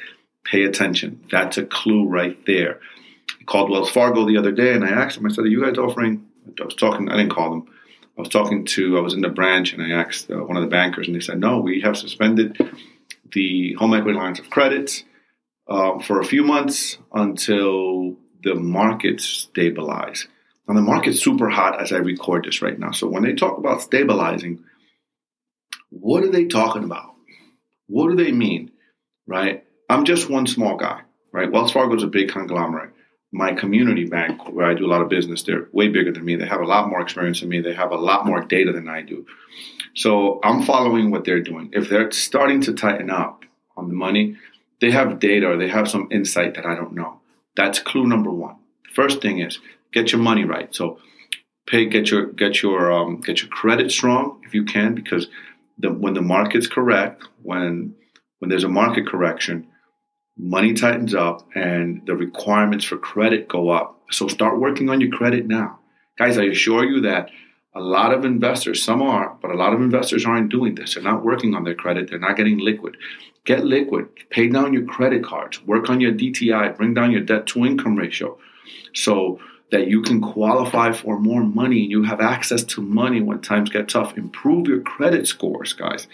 Pay 0.51 0.65
attention. 0.65 1.21
That's 1.31 1.59
a 1.59 1.65
clue 1.65 2.09
right 2.09 2.39
there. 2.47 2.81
I 3.39 3.45
called 3.45 3.71
Wells 3.71 3.91
Fargo 3.91 4.27
the 4.27 4.39
other 4.39 4.53
day 4.53 4.73
and 4.73 4.83
I 4.83 4.89
asked 4.89 5.17
them, 5.17 5.27
I 5.27 5.29
said, 5.29 5.45
Are 5.45 5.49
you 5.49 5.63
guys 5.63 5.77
offering? 5.77 6.27
I 6.59 6.65
was 6.65 6.75
talking, 6.75 7.11
I 7.11 7.17
didn't 7.17 7.35
call 7.35 7.51
them. 7.51 7.67
I 8.17 8.23
was 8.23 8.31
talking 8.31 8.65
to, 8.65 8.97
I 8.97 9.01
was 9.01 9.13
in 9.13 9.21
the 9.21 9.29
branch 9.29 9.75
and 9.75 9.83
I 9.83 9.91
asked 9.91 10.31
uh, 10.31 10.37
one 10.37 10.57
of 10.57 10.63
the 10.63 10.71
bankers 10.71 11.07
and 11.07 11.15
they 11.15 11.21
said, 11.21 11.39
No, 11.39 11.61
we 11.61 11.83
have 11.83 11.99
suspended 11.99 12.57
the 13.33 13.75
home 13.75 13.93
equity 13.93 14.19
lines 14.19 14.41
of 14.41 14.49
credits 14.49 15.05
uh, 15.69 15.99
for 15.99 16.19
a 16.19 16.25
few 16.25 16.43
months 16.43 16.97
until 17.13 18.17
the 18.43 18.55
markets 18.55 19.27
stabilize. 19.27 20.29
And 20.69 20.77
the 20.77 20.83
market's 20.83 21.23
super 21.23 21.49
hot 21.49 21.81
as 21.81 21.93
I 21.93 21.97
record 21.97 22.45
this 22.45 22.61
right 22.61 22.79
now. 22.79 22.93
So 22.93 23.09
when 23.09 23.23
they 23.23 23.33
talk 23.33 23.57
about 23.57 23.81
stabilizing, 23.81 24.65
what 25.89 26.23
are 26.23 26.31
they 26.31 26.45
talking 26.45 26.85
about? 26.85 27.15
What 27.87 28.11
do 28.11 28.23
they 28.23 28.33
mean? 28.33 28.71
Right? 29.27 29.65
I'm 29.89 30.05
just 30.05 30.29
one 30.29 30.47
small 30.47 30.77
guy, 30.77 31.01
right? 31.33 31.51
Wells 31.51 31.73
Fargo 31.73 31.97
is 31.97 32.03
a 32.03 32.09
big 32.09 32.29
conglomerate. 32.29 32.91
My 33.33 33.53
community 33.53 34.05
bank, 34.05 34.49
where 34.51 34.67
I 34.67 34.75
do 34.75 34.87
a 34.87 34.93
lot 34.93 35.01
of 35.01 35.09
business, 35.09 35.43
they're 35.43 35.69
way 35.73 35.89
bigger 35.89 36.13
than 36.13 36.25
me. 36.25 36.37
They 36.37 36.47
have 36.47 36.61
a 36.61 36.67
lot 36.67 36.89
more 36.89 37.01
experience 37.01 37.41
than 37.41 37.49
me. 37.49 37.61
They 37.61 37.75
have 37.75 37.91
a 37.91 37.97
lot 37.97 38.27
more 38.27 38.43
data 38.43 38.73
than 38.73 38.89
I 38.89 39.03
do. 39.03 39.27
So 39.95 40.41
I'm 40.43 40.63
following 40.63 41.11
what 41.11 41.25
they're 41.25 41.43
doing. 41.43 41.71
If 41.73 41.89
they're 41.89 42.11
starting 42.11 42.61
to 42.63 42.75
tighten 42.75 43.11
up 43.11 43.45
on 43.77 43.89
the 43.89 43.95
money, 43.95 44.37
they 44.81 44.91
have 44.91 45.19
data 45.19 45.47
or 45.49 45.57
they 45.57 45.69
have 45.69 45.89
some 45.89 46.09
insight 46.11 46.55
that 46.55 46.67
I 46.67 46.75
don't 46.75 46.95
know. 46.95 47.21
That's 47.57 47.81
clue 47.81 48.07
number 48.07 48.31
one. 48.31 48.57
First 48.95 49.21
thing 49.21 49.41
is 49.41 49.59
get 49.93 50.13
your 50.13 50.21
money 50.21 50.45
right. 50.45 50.75
So 50.75 50.99
pay, 51.67 51.87
get 51.87 52.11
your 52.11 52.27
get 52.27 52.63
your 52.63 52.93
um, 52.93 53.21
get 53.21 53.41
your 53.41 53.51
credit 53.51 53.91
strong 53.91 54.41
if 54.45 54.55
you 54.55 54.65
can, 54.65 54.95
because 54.95 55.29
the, 55.79 55.93
when 55.93 56.15
the 56.15 56.23
market's 56.23 56.67
correct, 56.67 57.23
when 57.43 57.95
when 58.39 58.49
there's 58.49 58.65
a 58.65 58.69
market 58.69 59.07
correction, 59.07 59.69
money 60.37 60.75
tightens 60.75 61.15
up 61.15 61.49
and 61.55 62.03
the 62.07 62.15
requirements 62.15 62.85
for 62.85 62.97
credit 62.97 63.49
go 63.49 63.71
up. 63.71 64.01
So 64.11 64.29
start 64.29 64.61
working 64.61 64.89
on 64.89 65.01
your 65.01 65.11
credit 65.11 65.47
now. 65.47 65.81
Guys, 66.19 66.39
I 66.39 66.45
assure 66.45 66.85
you 66.85 67.01
that 67.03 67.31
a 67.75 67.81
lot 67.81 68.13
of 68.13 68.25
investors, 68.25 68.83
some 68.83 69.03
are, 69.03 69.37
but 69.41 69.51
a 69.51 69.57
lot 69.57 69.73
of 69.73 69.81
investors 69.81 70.25
aren't 70.25 70.49
doing 70.51 70.75
this. 70.75 70.95
They're 70.95 71.03
not 71.03 71.25
working 71.25 71.55
on 71.55 71.65
their 71.65 71.75
credit. 71.75 72.09
They're 72.09 72.19
not 72.19 72.37
getting 72.37 72.59
liquid. 72.59 72.97
Get 73.45 73.65
liquid. 73.65 74.09
Pay 74.31 74.49
down 74.49 74.73
your 74.73 74.85
credit 74.85 75.23
cards. 75.23 75.63
Work 75.65 75.91
on 75.91 76.01
your 76.01 76.13
DTI. 76.13 76.77
Bring 76.77 76.95
down 76.95 77.13
your 77.13 77.21
debt 77.21 77.47
to 77.49 77.65
income 77.65 77.97
ratio 77.97 78.39
so 78.95 79.41
that 79.71 79.89
you 79.89 80.03
can 80.03 80.21
qualify 80.21 80.93
for 80.93 81.19
more 81.19 81.43
money 81.43 81.83
and 81.83 81.91
you 81.91 82.03
have 82.03 82.21
access 82.21 82.63
to 82.65 82.81
money 82.81 83.21
when 83.21 83.41
times 83.41 83.71
get 83.71 83.89
tough. 83.89 84.17
Improve 84.17 84.67
your 84.67 84.81
credit 84.81 85.27
scores, 85.27 85.73
guys. 85.73 86.07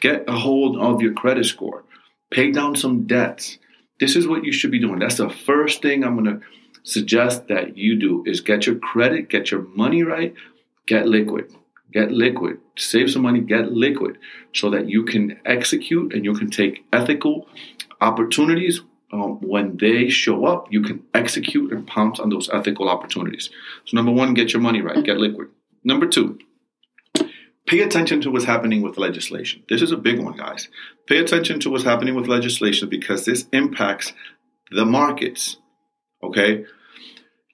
Get 0.00 0.24
a 0.28 0.32
hold 0.32 0.76
of 0.78 1.02
your 1.02 1.12
credit 1.12 1.44
score. 1.46 1.84
Pay 2.30 2.52
down 2.52 2.76
some 2.76 3.06
debts. 3.06 3.58
This 3.98 4.16
is 4.16 4.26
what 4.26 4.44
you 4.44 4.52
should 4.52 4.70
be 4.70 4.78
doing. 4.78 5.00
That's 5.00 5.16
the 5.16 5.28
first 5.28 5.82
thing 5.82 6.04
I'm 6.04 6.22
going 6.22 6.40
to 6.40 6.46
suggest 6.84 7.48
that 7.48 7.76
you 7.76 7.98
do 7.98 8.22
is 8.26 8.40
get 8.40 8.66
your 8.66 8.76
credit, 8.76 9.28
get 9.28 9.50
your 9.50 9.62
money 9.74 10.02
right, 10.02 10.34
get 10.86 11.06
liquid. 11.06 11.52
Get 11.92 12.12
liquid. 12.12 12.58
Save 12.76 13.10
some 13.10 13.22
money, 13.22 13.40
get 13.40 13.72
liquid 13.72 14.18
so 14.54 14.70
that 14.70 14.88
you 14.88 15.04
can 15.04 15.40
execute 15.44 16.14
and 16.14 16.24
you 16.24 16.34
can 16.34 16.48
take 16.48 16.84
ethical 16.92 17.48
opportunities, 18.00 18.80
um, 19.12 19.40
when 19.40 19.76
they 19.76 20.08
show 20.08 20.46
up, 20.46 20.68
you 20.70 20.82
can 20.82 21.02
execute 21.14 21.72
and 21.72 21.86
pounce 21.86 22.20
on 22.20 22.30
those 22.30 22.48
ethical 22.50 22.88
opportunities. 22.88 23.50
So, 23.84 23.96
number 23.96 24.12
one, 24.12 24.34
get 24.34 24.52
your 24.52 24.62
money 24.62 24.82
right, 24.82 25.04
get 25.04 25.18
liquid. 25.18 25.48
Number 25.82 26.06
two, 26.06 26.38
pay 27.66 27.80
attention 27.80 28.20
to 28.22 28.30
what's 28.30 28.44
happening 28.44 28.82
with 28.82 28.98
legislation. 28.98 29.62
This 29.68 29.82
is 29.82 29.92
a 29.92 29.96
big 29.96 30.20
one, 30.20 30.36
guys. 30.36 30.68
Pay 31.06 31.18
attention 31.18 31.60
to 31.60 31.70
what's 31.70 31.84
happening 31.84 32.14
with 32.14 32.28
legislation 32.28 32.88
because 32.88 33.24
this 33.24 33.46
impacts 33.52 34.12
the 34.70 34.84
markets. 34.84 35.56
Okay? 36.22 36.64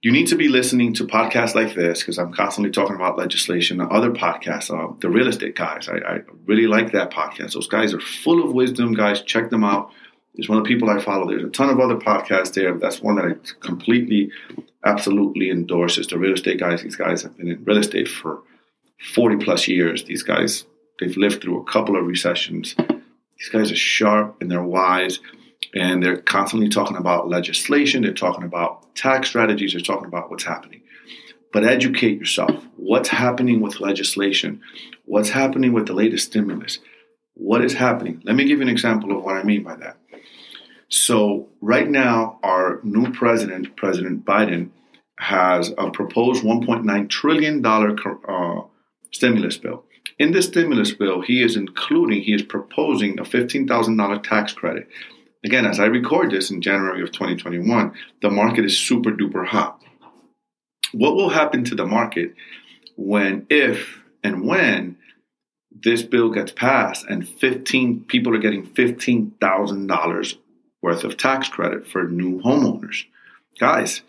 You 0.02 0.12
need 0.12 0.28
to 0.28 0.36
be 0.36 0.48
listening 0.48 0.94
to 0.94 1.04
podcasts 1.04 1.54
like 1.54 1.74
this 1.74 2.00
because 2.00 2.18
I'm 2.18 2.32
constantly 2.32 2.70
talking 2.70 2.96
about 2.96 3.18
legislation. 3.18 3.80
Other 3.80 4.10
podcasts, 4.10 4.70
uh, 4.70 4.94
the 5.00 5.08
real 5.08 5.26
estate 5.26 5.56
guys, 5.56 5.88
I, 5.88 5.96
I 5.96 6.20
really 6.44 6.66
like 6.66 6.92
that 6.92 7.10
podcast. 7.10 7.54
Those 7.54 7.66
guys 7.66 7.94
are 7.94 8.00
full 8.00 8.44
of 8.44 8.52
wisdom, 8.52 8.92
guys. 8.94 9.22
Check 9.22 9.50
them 9.50 9.64
out. 9.64 9.90
It's 10.36 10.48
one 10.48 10.58
of 10.58 10.64
the 10.64 10.68
people 10.68 10.90
I 10.90 11.00
follow. 11.00 11.28
There's 11.28 11.44
a 11.44 11.48
ton 11.48 11.70
of 11.70 11.80
other 11.80 11.96
podcasts 11.96 12.54
there. 12.54 12.76
That's 12.76 13.00
one 13.00 13.16
that 13.16 13.24
I 13.24 13.34
completely, 13.60 14.30
absolutely 14.84 15.50
endorse. 15.50 15.98
Is 15.98 16.06
the 16.06 16.18
real 16.18 16.34
estate 16.34 16.60
guys. 16.60 16.82
These 16.82 16.96
guys 16.96 17.22
have 17.22 17.36
been 17.36 17.48
in 17.48 17.64
real 17.64 17.78
estate 17.78 18.08
for 18.08 18.42
40 19.14 19.44
plus 19.44 19.68
years. 19.68 20.04
These 20.04 20.22
guys, 20.22 20.64
they've 21.00 21.16
lived 21.16 21.42
through 21.42 21.60
a 21.60 21.64
couple 21.64 21.96
of 21.96 22.06
recessions. 22.06 22.74
These 23.38 23.48
guys 23.50 23.72
are 23.72 23.76
sharp 23.76 24.36
and 24.40 24.50
they're 24.50 24.62
wise 24.62 25.20
and 25.74 26.02
they're 26.02 26.18
constantly 26.18 26.68
talking 26.68 26.96
about 26.96 27.28
legislation. 27.28 28.02
They're 28.02 28.14
talking 28.14 28.44
about 28.44 28.94
tax 28.94 29.28
strategies. 29.28 29.72
They're 29.72 29.80
talking 29.80 30.06
about 30.06 30.30
what's 30.30 30.44
happening. 30.44 30.82
But 31.52 31.64
educate 31.64 32.18
yourself. 32.18 32.64
What's 32.76 33.08
happening 33.08 33.60
with 33.60 33.80
legislation? 33.80 34.60
What's 35.04 35.30
happening 35.30 35.72
with 35.72 35.86
the 35.86 35.94
latest 35.94 36.26
stimulus? 36.26 36.78
What 37.34 37.64
is 37.64 37.74
happening? 37.74 38.22
Let 38.24 38.36
me 38.36 38.44
give 38.44 38.58
you 38.58 38.62
an 38.62 38.68
example 38.68 39.16
of 39.16 39.22
what 39.22 39.36
I 39.36 39.42
mean 39.42 39.62
by 39.62 39.76
that. 39.76 39.98
So, 40.88 41.48
right 41.60 41.88
now, 41.88 42.38
our 42.42 42.80
new 42.84 43.12
president, 43.12 43.76
President 43.76 44.24
Biden, 44.24 44.70
has 45.18 45.72
a 45.76 45.90
proposed 45.90 46.44
$1.9 46.44 47.08
trillion 47.08 47.64
uh, 47.64 48.62
stimulus 49.12 49.56
bill. 49.56 49.84
In 50.18 50.32
this 50.32 50.46
stimulus 50.46 50.92
bill, 50.92 51.22
he 51.22 51.42
is 51.42 51.56
including, 51.56 52.22
he 52.22 52.32
is 52.34 52.42
proposing 52.42 53.18
a 53.18 53.24
$15,000 53.24 54.22
tax 54.22 54.52
credit. 54.52 54.88
Again, 55.44 55.66
as 55.66 55.80
I 55.80 55.86
record 55.86 56.30
this 56.30 56.50
in 56.50 56.62
January 56.62 57.02
of 57.02 57.12
2021, 57.12 57.94
the 58.22 58.30
market 58.30 58.64
is 58.64 58.78
super 58.78 59.10
duper 59.10 59.46
hot. 59.46 59.82
What 60.92 61.16
will 61.16 61.30
happen 61.30 61.64
to 61.64 61.74
the 61.74 61.86
market 61.86 62.34
when, 62.96 63.46
if, 63.50 64.02
and 64.22 64.46
when 64.46 64.96
this 65.70 66.02
bill 66.02 66.30
gets 66.30 66.52
passed 66.52 67.04
and 67.06 67.28
15 67.28 68.04
people 68.04 68.34
are 68.34 68.40
getting 68.40 68.66
$15,000 68.66 70.38
worth 70.86 71.02
of 71.02 71.16
tax 71.16 71.48
credit 71.48 71.84
for 71.84 72.04
new 72.04 72.40
homeowners. 72.42 73.06
Guys, 73.58 74.02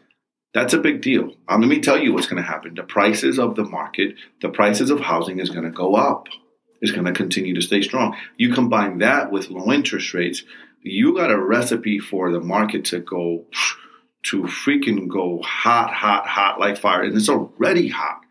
that's 0.53 0.75
a 0.75 0.77
big 0.77 1.01
deal. 1.01 1.33
Um, 1.47 1.61
let 1.61 1.69
me 1.71 1.79
tell 1.79 1.97
you 1.97 2.13
what's 2.13 2.27
going 2.27 2.41
to 2.41 2.47
happen. 2.47 2.75
The 2.75 2.83
prices 2.83 3.39
of 3.39 3.55
the 3.55 3.63
market, 3.63 4.13
the 4.41 4.49
prices 4.49 4.91
of 4.91 4.99
housing 4.99 5.39
is 5.39 5.49
going 5.49 5.63
to 5.63 5.71
go 5.71 5.95
up. 5.95 6.27
It's 6.79 6.91
going 6.91 7.05
to 7.05 7.13
continue 7.13 7.55
to 7.55 7.63
stay 7.63 7.81
strong. 7.81 8.15
You 8.37 8.53
combine 8.53 8.99
that 8.99 9.31
with 9.31 9.49
low 9.49 9.71
interest 9.71 10.13
rates, 10.13 10.43
you 10.83 11.15
got 11.15 11.31
a 11.31 11.43
recipe 11.43 11.97
for 11.97 12.31
the 12.31 12.41
market 12.41 12.85
to 12.85 12.99
go 12.99 13.45
to 14.27 14.43
freaking 14.43 15.07
go 15.07 15.41
hot, 15.41 15.91
hot, 15.91 16.27
hot 16.27 16.59
like 16.59 16.77
fire. 16.77 17.01
And 17.01 17.17
it's 17.17 17.27
already 17.27 17.87
hot. 17.87 18.21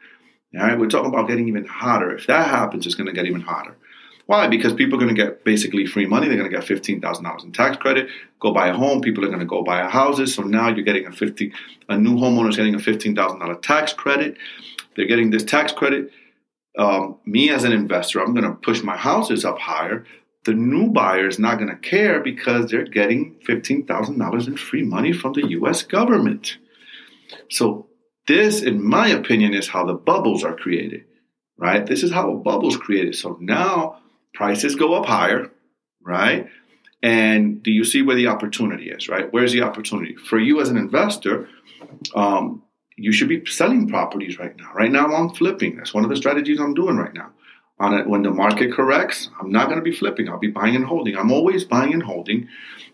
All 0.54 0.62
right, 0.62 0.78
we're 0.78 0.86
talking 0.86 1.12
about 1.12 1.26
getting 1.26 1.48
even 1.48 1.66
hotter. 1.66 2.14
If 2.14 2.28
that 2.28 2.46
happens, 2.46 2.86
it's 2.86 2.94
going 2.94 3.08
to 3.08 3.12
get 3.12 3.26
even 3.26 3.40
hotter. 3.40 3.76
Why? 4.26 4.49
Because 4.49 4.75
people 4.75 4.99
are 4.99 5.02
going 5.02 5.14
to 5.14 5.23
get 5.23 5.45
basically 5.45 5.87
free 5.87 6.06
money. 6.06 6.26
They're 6.26 6.37
going 6.37 6.50
to 6.50 6.56
get 6.56 6.66
fifteen 6.66 7.00
thousand 7.00 7.25
dollars 7.25 7.45
in 7.45 7.52
tax 7.52 7.76
credit. 7.76 8.09
Go 8.40 8.52
buy 8.52 8.68
a 8.68 8.75
home. 8.75 9.00
People 9.00 9.25
are 9.25 9.28
going 9.28 9.40
to 9.40 9.47
go 9.47 9.62
buy 9.62 9.80
a 9.80 9.88
houses. 9.88 10.35
So 10.35 10.42
now 10.42 10.68
you're 10.68 10.85
getting 10.85 11.06
a 11.06 11.12
fifty. 11.12 11.52
A 11.88 11.97
new 11.97 12.16
homeowner 12.16 12.50
is 12.50 12.56
getting 12.56 12.75
a 12.75 12.80
fifteen 12.80 13.14
thousand 13.14 13.38
dollar 13.38 13.54
tax 13.54 13.92
credit. 13.92 14.37
They're 14.97 15.06
getting 15.06 15.30
this 15.30 15.45
tax 15.45 15.73
credit. 15.73 16.11
Um, 16.76 17.18
me 17.25 17.50
as 17.50 17.64
an 17.64 17.73
investor, 17.73 18.21
I'm 18.21 18.35
going 18.35 18.45
to 18.45 18.54
push 18.54 18.83
my 18.83 18.97
houses 18.97 19.45
up 19.45 19.59
higher. 19.59 20.04
The 20.45 20.54
new 20.54 20.90
buyer 20.90 21.26
is 21.26 21.38
not 21.38 21.59
going 21.59 21.71
to 21.71 21.76
care 21.76 22.21
because 22.21 22.71
they're 22.71 22.85
getting 22.85 23.37
fifteen 23.45 23.87
thousand 23.87 24.18
dollars 24.18 24.49
in 24.49 24.56
free 24.56 24.83
money 24.83 25.12
from 25.12 25.35
the 25.35 25.47
U.S. 25.50 25.85
government. 25.85 26.59
So 27.49 27.87
this, 28.26 28.61
in 28.61 28.85
my 28.85 29.06
opinion, 29.06 29.54
is 29.54 29.68
how 29.68 29.85
the 29.87 29.95
bubbles 29.95 30.42
are 30.42 30.56
created. 30.56 31.04
Right? 31.59 31.87
This 31.87 32.02
is 32.02 32.11
how 32.11 32.33
a 32.33 32.37
bubble 32.37 32.68
is 32.68 32.76
created. 32.76 33.14
So 33.14 33.38
now 33.40 34.00
prices 34.36 34.76
go 34.76 34.94
up 34.94 35.06
higher, 35.06 35.50
right? 36.02 36.46
And 37.02 37.62
do 37.62 37.70
you 37.70 37.84
see 37.84 38.02
where 38.02 38.16
the 38.16 38.28
opportunity 38.28 38.90
is, 38.90 39.08
right? 39.08 39.32
Where's 39.32 39.52
the 39.52 39.62
opportunity? 39.62 40.14
For 40.16 40.38
you 40.38 40.60
as 40.60 40.68
an 40.68 40.76
investor, 40.76 41.48
um, 42.14 42.62
you 42.96 43.12
should 43.12 43.28
be 43.28 43.44
selling 43.46 43.88
properties 43.88 44.38
right 44.38 44.56
now. 44.56 44.72
Right 44.74 44.90
now, 44.90 45.06
I'm 45.12 45.30
flipping. 45.30 45.76
That's 45.76 45.94
one 45.94 46.04
of 46.04 46.10
the 46.10 46.16
strategies 46.16 46.60
I'm 46.60 46.74
doing 46.74 46.96
right 46.96 47.14
now. 47.14 47.30
On 47.78 47.92
it, 47.92 48.06
when 48.06 48.22
the 48.22 48.30
market 48.30 48.72
corrects, 48.72 49.28
I'm 49.38 49.50
not 49.50 49.66
going 49.66 49.78
to 49.78 49.84
be 49.84 49.94
flipping. 49.94 50.28
I'll 50.28 50.38
be 50.38 50.48
buying 50.48 50.76
and 50.76 50.84
holding. 50.84 51.16
I'm 51.16 51.30
always 51.30 51.64
buying 51.64 51.92
and 51.92 52.02
holding. 52.02 52.48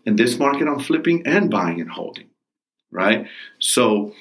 In 0.06 0.16
this 0.16 0.38
market, 0.38 0.66
I'm 0.66 0.80
flipping 0.80 1.24
and 1.24 1.48
buying 1.48 1.80
and 1.80 1.90
holding, 1.90 2.28
right? 2.90 3.28
So 3.60 4.12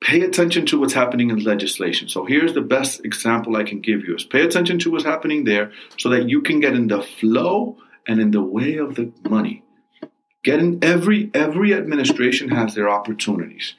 pay 0.00 0.22
attention 0.22 0.66
to 0.66 0.78
what's 0.78 0.92
happening 0.92 1.30
in 1.30 1.42
legislation. 1.42 2.08
So 2.08 2.24
here's 2.24 2.54
the 2.54 2.60
best 2.60 3.04
example 3.04 3.56
I 3.56 3.64
can 3.64 3.80
give 3.80 4.04
you 4.04 4.14
is 4.14 4.24
pay 4.24 4.42
attention 4.42 4.78
to 4.80 4.90
what's 4.90 5.04
happening 5.04 5.44
there 5.44 5.72
so 5.96 6.08
that 6.10 6.28
you 6.28 6.40
can 6.40 6.60
get 6.60 6.74
in 6.74 6.86
the 6.86 7.02
flow 7.02 7.76
and 8.06 8.20
in 8.20 8.30
the 8.30 8.42
way 8.42 8.76
of 8.76 8.94
the 8.94 9.12
money. 9.28 9.62
Get 10.44 10.60
in 10.60 10.82
every 10.82 11.30
every 11.34 11.74
administration 11.74 12.50
has 12.50 12.74
their 12.74 12.88
opportunities. 12.88 13.74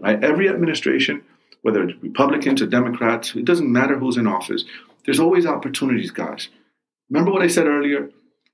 Right? 0.00 0.22
Every 0.22 0.48
administration, 0.48 1.22
whether 1.62 1.82
it's 1.82 2.02
Republicans 2.02 2.62
or 2.62 2.66
Democrats, 2.66 3.34
it 3.34 3.44
doesn't 3.44 3.70
matter 3.70 3.98
who's 3.98 4.16
in 4.16 4.26
office. 4.26 4.64
There's 5.04 5.20
always 5.20 5.44
opportunities, 5.44 6.10
guys. 6.10 6.48
Remember 7.10 7.32
what 7.32 7.42
I 7.42 7.48
said 7.48 7.66
earlier? 7.66 8.10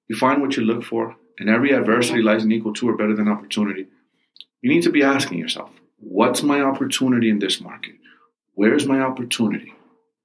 You 0.08 0.16
find 0.16 0.42
what 0.42 0.56
you 0.56 0.64
look 0.64 0.84
for, 0.84 1.16
and 1.38 1.48
every 1.48 1.72
adversity 1.72 2.22
lies 2.22 2.44
in 2.44 2.50
equal 2.50 2.72
to 2.74 2.88
or 2.88 2.96
better 2.96 3.14
than 3.14 3.28
opportunity. 3.28 3.86
You 4.62 4.70
need 4.70 4.82
to 4.82 4.90
be 4.90 5.02
asking 5.02 5.38
yourself, 5.38 5.70
What's 6.00 6.42
my 6.42 6.60
opportunity 6.60 7.30
in 7.30 7.38
this 7.38 7.60
market? 7.60 7.94
Where's 8.54 8.86
my 8.86 9.00
opportunity? 9.00 9.74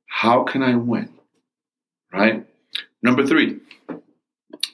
How 0.08 0.44
can 0.44 0.64
I 0.64 0.76
win? 0.76 1.14
Right? 2.12 2.46
Number 3.02 3.26
three, 3.26 3.60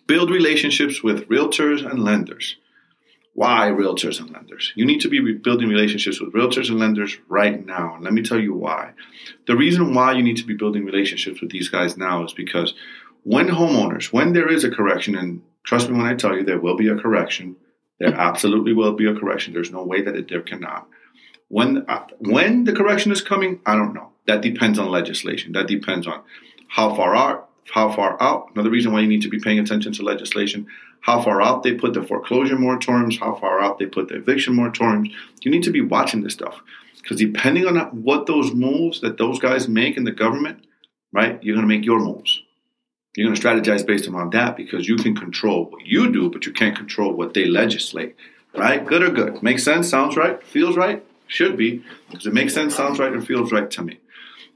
build 0.08 0.30
relationships 0.30 1.04
with 1.04 1.28
realtors 1.28 1.86
and 1.86 2.04
lenders. 2.04 2.56
Why 3.34 3.70
realtors 3.70 4.20
and 4.20 4.30
lenders? 4.30 4.74
You 4.76 4.86
need 4.86 5.02
to 5.02 5.10
be 5.10 5.34
building 5.34 5.70
relationships 5.70 6.20
with 6.20 6.34
realtors 6.34 6.70
and 6.70 6.80
lenders 6.80 7.18
right 7.28 7.66
now. 7.66 7.96
And 7.96 8.04
let 8.04 8.14
me 8.14 8.22
tell 8.22 8.40
you 8.40 8.54
why. 8.54 8.92
The 9.48 9.56
reason 9.56 9.94
why 9.94 10.14
you 10.14 10.22
need 10.22 10.38
to 10.38 10.46
be 10.46 10.54
building 10.54 10.86
relationships 10.86 11.42
with 11.42 11.50
these 11.50 11.70
guys 11.70 11.98
now 11.98 12.26
is 12.26 12.34
because 12.34 12.74
when 13.24 13.48
homeowners, 13.48 14.12
when 14.12 14.34
there 14.34 14.52
is 14.52 14.64
a 14.64 14.72
correction, 14.72 15.16
and 15.16 15.42
trust 15.64 15.90
me 15.90 15.98
when 15.98 16.06
I 16.06 16.16
tell 16.16 16.36
you 16.36 16.44
there 16.44 16.60
will 16.60 16.76
be 16.76 16.90
a 16.90 16.98
correction, 16.98 17.56
there 18.02 18.16
absolutely 18.16 18.74
will 18.74 18.94
be 18.94 19.06
a 19.06 19.14
correction. 19.14 19.54
There's 19.54 19.72
no 19.72 19.84
way 19.84 20.02
that 20.02 20.16
it, 20.16 20.28
there 20.28 20.42
cannot. 20.42 20.88
When 21.50 21.86
uh, 21.88 22.08
when 22.18 22.64
the 22.64 22.74
correction 22.74 23.12
is 23.12 23.22
coming, 23.22 23.62
I 23.66 23.76
don't 23.76 23.94
know. 23.94 24.10
That 24.26 24.42
depends 24.42 24.80
on 24.80 24.90
legislation. 24.90 25.52
That 25.52 25.68
depends 25.68 26.08
on 26.08 26.22
how 26.68 26.96
far 26.96 27.16
out. 27.16 27.50
How 27.72 27.92
far 27.92 28.22
out? 28.22 28.50
Another 28.54 28.72
reason 28.72 28.92
why 28.92 29.02
you 29.02 29.08
need 29.08 29.22
to 29.22 29.30
be 29.30 29.40
paying 29.40 29.60
attention 29.60 29.94
to 29.94 30.04
legislation. 30.04 30.66
How 31.02 31.22
far 31.22 31.42
out 31.42 31.62
they 31.62 31.74
put 31.74 31.94
the 31.94 32.02
foreclosure 32.02 32.56
moratoriums. 32.56 33.20
How 33.20 33.36
far 33.36 33.62
out 33.62 33.78
they 33.78 33.86
put 33.86 34.08
the 34.08 34.16
eviction 34.16 34.56
moratoriums. 34.56 35.12
You 35.42 35.52
need 35.52 35.64
to 35.64 35.72
be 35.72 35.82
watching 35.82 36.24
this 36.24 36.34
stuff 36.34 36.60
because 37.02 37.18
depending 37.18 37.68
on 37.68 37.78
what 38.04 38.26
those 38.26 38.52
moves 38.52 39.02
that 39.02 39.18
those 39.20 39.38
guys 39.38 39.68
make 39.68 39.96
in 39.96 40.06
the 40.06 40.12
government, 40.12 40.66
right, 41.14 41.42
you're 41.44 41.56
going 41.56 41.68
to 41.68 41.76
make 41.76 41.86
your 41.86 42.00
moves. 42.00 42.42
You're 43.16 43.28
going 43.28 43.36
to 43.36 43.42
strategize 43.42 43.86
based 43.86 44.08
on 44.08 44.30
that 44.30 44.56
because 44.56 44.88
you 44.88 44.96
can 44.96 45.16
control 45.16 45.66
what 45.66 45.86
you 45.86 46.12
do, 46.12 46.30
but 46.30 46.46
you 46.46 46.54
can't 46.54 46.76
control 46.76 47.14
what 47.14 47.34
they 47.34 47.46
legislate. 47.46 48.16
Right? 48.56 48.86
Good 48.86 49.04
or 49.04 49.10
good? 49.10 49.44
Makes 49.44 49.64
sense? 49.64 49.90
Sounds 49.90 50.16
right? 50.16 50.46
Feels 50.46 50.78
right? 50.78 51.04
Should 51.28 51.58
be 51.58 51.84
because 52.10 52.26
it 52.26 52.34
makes 52.34 52.54
sense, 52.54 52.76
sounds 52.76 53.00
right, 53.00 53.12
and 53.12 53.26
feels 53.26 53.52
right 53.52 53.70
to 53.72 53.84
me. 53.84 54.00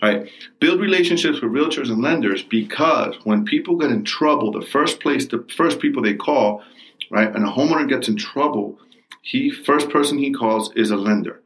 All 0.01 0.09
right. 0.09 0.29
Build 0.59 0.81
relationships 0.81 1.41
with 1.41 1.51
realtors 1.51 1.89
and 1.89 2.01
lenders 2.01 2.43
because 2.43 3.15
when 3.23 3.45
people 3.45 3.77
get 3.77 3.91
in 3.91 4.03
trouble, 4.03 4.51
the 4.51 4.65
first 4.65 4.99
place, 4.99 5.25
the 5.27 5.45
first 5.55 5.79
people 5.79 6.01
they 6.01 6.13
call, 6.13 6.61
right, 7.09 7.33
and 7.33 7.45
a 7.45 7.51
homeowner 7.51 7.87
gets 7.87 8.09
in 8.09 8.17
trouble, 8.17 8.77
he 9.21 9.49
first 9.49 9.89
person 9.89 10.17
he 10.17 10.33
calls 10.33 10.71
is 10.75 10.91
a 10.91 10.97
lender 10.97 11.41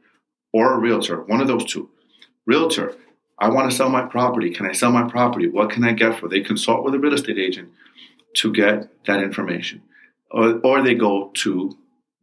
or 0.52 0.74
a 0.74 0.78
realtor, 0.78 1.22
one 1.22 1.40
of 1.40 1.46
those 1.46 1.64
two. 1.64 1.88
Realtor, 2.44 2.96
I 3.40 3.48
want 3.48 3.70
to 3.70 3.76
sell 3.76 3.88
my 3.88 4.02
property. 4.02 4.50
Can 4.50 4.66
I 4.66 4.72
sell 4.72 4.92
my 4.92 5.08
property? 5.08 5.48
What 5.48 5.70
can 5.70 5.82
I 5.82 5.92
get 5.92 6.18
for? 6.18 6.28
They 6.28 6.40
consult 6.40 6.84
with 6.84 6.94
a 6.94 6.98
real 6.98 7.14
estate 7.14 7.38
agent 7.38 7.70
to 8.36 8.52
get 8.52 8.88
that 9.06 9.22
information. 9.22 9.82
Or, 10.30 10.60
or 10.62 10.82
they 10.82 10.94
go 10.94 11.30
to 11.34 11.76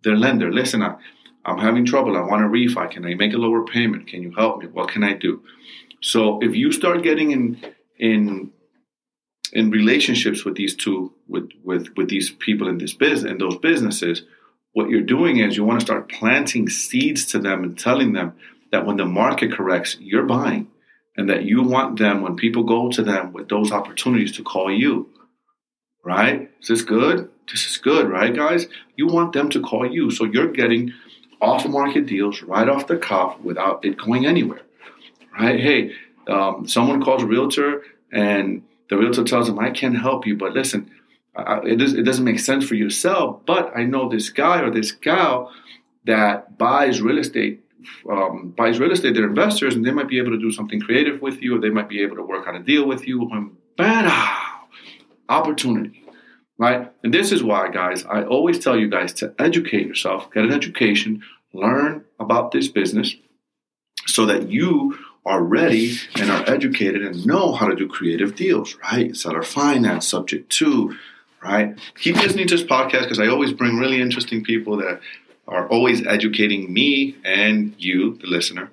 their 0.03 0.15
lender. 0.15 0.51
Listen, 0.51 0.83
I, 0.83 0.95
I'm 1.43 1.57
having 1.57 1.86
trouble. 1.86 2.15
I 2.15 2.21
want 2.21 2.41
to 2.41 2.47
refi. 2.47 2.91
Can 2.91 3.05
I 3.05 3.15
make 3.15 3.33
a 3.33 3.38
lower 3.38 3.65
payment? 3.65 4.07
Can 4.07 4.21
you 4.21 4.31
help 4.38 4.59
me? 4.59 4.67
What 4.67 4.89
can 4.89 5.03
I 5.03 5.13
do? 5.13 5.41
So 6.01 6.39
if 6.41 6.55
you 6.55 6.71
start 6.71 7.03
getting 7.03 7.31
in 7.31 7.59
in 7.97 8.51
in 9.53 9.71
relationships 9.71 10.45
with 10.45 10.55
these 10.55 10.75
two 10.75 11.13
with 11.27 11.50
with 11.63 11.89
with 11.97 12.09
these 12.09 12.29
people 12.29 12.67
in 12.67 12.77
this 12.77 12.93
business 12.93 13.31
in 13.31 13.38
those 13.38 13.57
businesses 13.57 14.24
what 14.74 14.89
you're 14.89 15.01
doing 15.01 15.38
is 15.38 15.55
you 15.55 15.63
want 15.63 15.79
to 15.79 15.86
start 15.86 16.12
planting 16.12 16.69
seeds 16.69 17.25
to 17.25 17.39
them 17.39 17.63
and 17.63 17.79
telling 17.79 18.13
them 18.13 18.33
that 18.71 18.86
when 18.86 18.97
the 18.97 19.05
market 19.05 19.51
corrects 19.51 19.97
you're 20.00 20.25
buying 20.25 20.67
and 21.17 21.29
that 21.29 21.43
you 21.43 21.63
want 21.63 21.97
them 22.00 22.21
when 22.21 22.36
people 22.36 22.63
go 22.63 22.89
to 22.89 23.03
them 23.03 23.33
with 23.33 23.50
those 23.50 23.71
opportunities 23.71 24.31
to 24.38 24.43
call 24.43 24.71
you 24.71 25.09
right? 26.03 26.50
Is 26.62 26.69
this 26.69 26.83
good? 26.83 27.29
This 27.51 27.69
is 27.69 27.77
good 27.77 28.09
right 28.09 28.33
guys? 28.33 28.67
You 28.95 29.07
want 29.07 29.33
them 29.33 29.50
to 29.50 29.62
call 29.62 29.91
you 29.91 30.12
so 30.12 30.24
you're 30.24 30.51
getting 30.51 30.93
off 31.41 31.67
market 31.67 32.05
deals 32.05 32.41
right 32.41 32.69
off 32.69 32.88
the 32.88 32.97
cuff 32.97 33.39
without 33.41 33.83
it 33.83 33.97
going 33.97 34.25
anywhere 34.25 34.62
right? 35.38 35.59
Hey 35.59 35.91
um, 36.27 36.67
someone 36.67 37.01
calls 37.01 37.24
a 37.24 37.25
realtor 37.25 37.83
and 38.12 38.63
the 38.89 38.97
realtor 38.97 39.24
tells 39.24 39.47
them, 39.47 39.59
I 39.59 39.71
can't 39.71 39.97
help 39.97 40.25
you, 40.25 40.38
but 40.38 40.53
listen, 40.53 40.91
I, 41.36 41.59
it, 41.59 41.81
is, 41.81 41.93
it 41.93 42.03
doesn't 42.03 42.24
make 42.24 42.39
sense 42.39 42.65
for 42.65 42.75
you 42.75 42.86
to 42.86 42.95
sell, 42.95 43.41
but 43.45 43.71
I 43.75 43.83
know 43.83 44.09
this 44.09 44.29
guy 44.29 44.62
or 44.62 44.71
this 44.71 44.91
gal 44.91 45.51
that 46.05 46.57
buys 46.57 47.01
real 47.01 47.17
estate, 47.17 47.63
um, 48.10 48.53
buys 48.57 48.79
real 48.79 48.91
estate, 48.91 49.13
they're 49.13 49.27
investors, 49.27 49.75
and 49.75 49.86
they 49.86 49.91
might 49.91 50.07
be 50.07 50.17
able 50.17 50.31
to 50.31 50.39
do 50.39 50.51
something 50.51 50.79
creative 50.79 51.22
with 51.22 51.41
you, 51.41 51.55
or 51.55 51.60
they 51.60 51.69
might 51.69 51.89
be 51.89 52.01
able 52.01 52.15
to 52.15 52.24
work 52.24 52.48
on 52.48 52.55
a 52.55 52.63
deal 52.63 52.88
with 52.88 53.07
you. 53.07 53.29
And 53.31 53.55
better 53.77 54.12
opportunity, 55.29 56.03
right? 56.57 56.91
And 57.03 57.13
this 57.13 57.31
is 57.31 57.43
why, 57.43 57.69
guys, 57.69 58.03
I 58.05 58.24
always 58.24 58.60
tell 58.60 58.77
you 58.77 58.89
guys 58.89 59.13
to 59.13 59.34
educate 59.39 59.88
yourself, 59.88 60.31
get 60.34 60.43
an 60.43 60.51
education, 60.51 61.24
learn 61.53 62.03
about 62.19 62.51
this 62.51 62.67
business 62.67 63.15
so 64.05 64.25
that 64.25 64.50
you 64.50 64.98
are 65.25 65.43
ready 65.43 65.96
and 66.15 66.31
are 66.31 66.50
educated 66.50 67.01
and 67.03 67.25
know 67.25 67.51
how 67.53 67.67
to 67.67 67.75
do 67.75 67.88
creative 67.88 68.36
deals, 68.36 68.77
right? 68.91 69.15
Seller 69.15 69.43
finance, 69.43 70.07
subject 70.07 70.50
to, 70.53 70.96
right? 71.43 71.77
Keep 72.00 72.15
listening 72.17 72.48
to 72.48 72.55
this 72.55 72.65
podcast 72.65 73.03
because 73.03 73.19
I 73.19 73.27
always 73.27 73.51
bring 73.51 73.77
really 73.77 74.01
interesting 74.01 74.43
people 74.43 74.77
that 74.77 75.01
are 75.48 75.68
always 75.68 76.06
educating 76.06 76.72
me 76.72 77.16
and 77.24 77.74
you, 77.77 78.18
the 78.18 78.27
listener, 78.27 78.70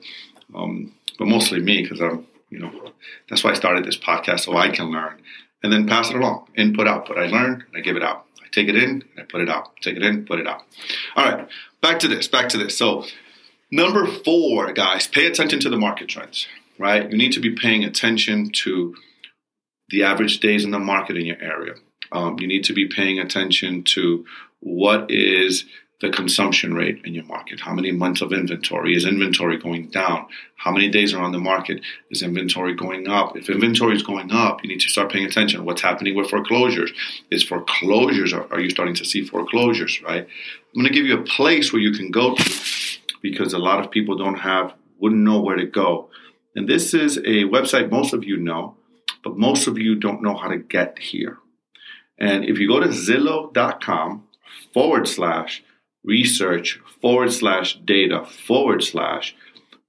um, 0.55 0.93
but 1.19 1.29
mostly 1.29 1.61
me 1.61 1.83
because 1.83 2.01
I'm, 2.01 2.27
you 2.51 2.59
know, 2.59 2.93
that's 3.29 3.45
why 3.45 3.51
I 3.51 3.55
started 3.55 3.85
this 3.85 3.99
podcast 3.99 4.41
so 4.41 4.57
I 4.57 4.69
can 4.69 4.91
learn 4.91 5.21
and 5.63 5.73
then 5.73 5.87
pass 5.87 6.11
it 6.11 6.17
along, 6.17 6.49
input, 6.57 6.87
output. 6.87 7.19
I 7.19 7.27
learn 7.27 7.65
I 7.75 7.81
give 7.81 7.97
it 7.97 8.03
out. 8.03 8.27
I 8.43 8.49
take 8.51 8.69
it 8.69 8.77
in 8.77 8.91
and 8.91 9.19
I 9.19 9.23
put 9.23 9.41
it 9.41 9.49
out. 9.49 9.77
Take 9.81 9.97
it 9.97 10.03
in, 10.03 10.25
put 10.25 10.39
it 10.39 10.47
out. 10.47 10.63
All 11.17 11.25
right, 11.25 11.49
back 11.81 12.01
to 12.01 12.09
this, 12.09 12.29
back 12.29 12.49
to 12.51 12.59
this. 12.59 12.77
So 12.77 13.05
Number 13.75 14.07
four, 14.07 14.73
guys, 14.73 15.09
pay 15.09 15.27
attention 15.27 15.59
to 15.59 15.69
the 15.69 15.77
market 15.77 16.07
trends, 16.09 16.47
right? 16.79 17.11
You 17.11 17.19
need 17.19 17.33
to 17.33 17.41
be 17.41 17.57
paying 17.57 17.83
attention 17.83 18.51
to 18.51 18.95
the 19.89 20.05
average 20.05 20.39
days 20.39 20.65
in 20.65 20.71
the 20.71 20.79
market 20.79 21.17
in 21.17 21.27
your 21.27 21.43
area. 21.43 21.75
Um, 22.13 22.39
you 22.39 22.47
need 22.47 22.63
to 22.65 22.73
be 22.73 22.87
paying 22.87 23.19
attention 23.19 23.83
to 23.95 24.25
what 24.61 25.11
is 25.11 25.65
the 26.01 26.11
consumption 26.11 26.75
rate 26.75 27.01
in 27.05 27.15
your 27.15 27.25
market. 27.25 27.61
How 27.61 27.73
many 27.73 27.93
months 27.93 28.21
of 28.21 28.33
inventory? 28.33 28.95
Is 28.95 29.07
inventory 29.07 29.59
going 29.59 29.91
down? 29.91 30.27
How 30.57 30.73
many 30.73 30.89
days 30.89 31.15
are 31.15 31.23
on 31.23 31.33
the 31.33 31.39
market? 31.39 31.81
Is 32.11 32.23
inventory 32.23 32.75
going 32.75 33.09
up? 33.09 33.37
If 33.37 33.49
inventory 33.49 33.97
is 33.97 34.03
going 34.03 34.33
up, 34.33 34.63
you 34.63 34.69
need 34.69 34.81
to 34.81 34.89
start 34.89 35.13
paying 35.13 35.25
attention. 35.25 35.65
What's 35.65 35.83
happening 35.83 36.17
with 36.17 36.31
foreclosures? 36.31 36.93
Is 37.31 37.45
foreclosures, 37.45 38.33
are, 38.33 38.47
are 38.53 38.61
you 38.61 38.71
starting 38.71 38.95
to 38.97 39.05
see 39.05 39.25
foreclosures, 39.25 40.03
right? 40.03 40.27
I'm 40.27 40.83
going 40.83 40.87
to 40.87 40.93
give 40.93 41.07
you 41.07 41.19
a 41.19 41.23
place 41.23 41.73
where 41.73 41.83
you 41.83 41.93
can 41.93 42.11
go 42.11 42.35
to 42.35 42.99
because 43.23 43.53
a 43.53 43.59
lot 43.59 43.83
of 43.83 43.91
people 43.91 44.17
don't 44.17 44.41
have, 44.41 44.75
wouldn't 44.99 45.23
know 45.23 45.41
where 45.41 45.57
to 45.57 45.67
go. 45.67 46.11
And 46.57 46.69
this 46.69 46.93
is 46.93 47.19
a 47.19 47.45
website 47.45 47.91
most 47.91 48.13
of 48.13 48.25
you 48.25 48.37
know, 48.37 48.77
but 49.23 49.37
most 49.37 49.67
of 49.67 49.79
you 49.79 49.95
don't 49.95 50.23
know 50.23 50.37
how 50.37 50.49
to 50.49 50.59
get 50.59 50.99
here. 50.99 51.39
And 52.19 52.45
if 52.45 52.59
you 52.59 52.69
go 52.69 52.81
to 52.81 52.89
Zillow.com 52.89 54.25
forward 54.73 55.09
slash 55.09 55.65
research 56.05 56.81
forward 57.01 57.33
slash 57.33 57.79
data 57.85 58.25
forward 58.25 58.83
slash, 58.83 59.35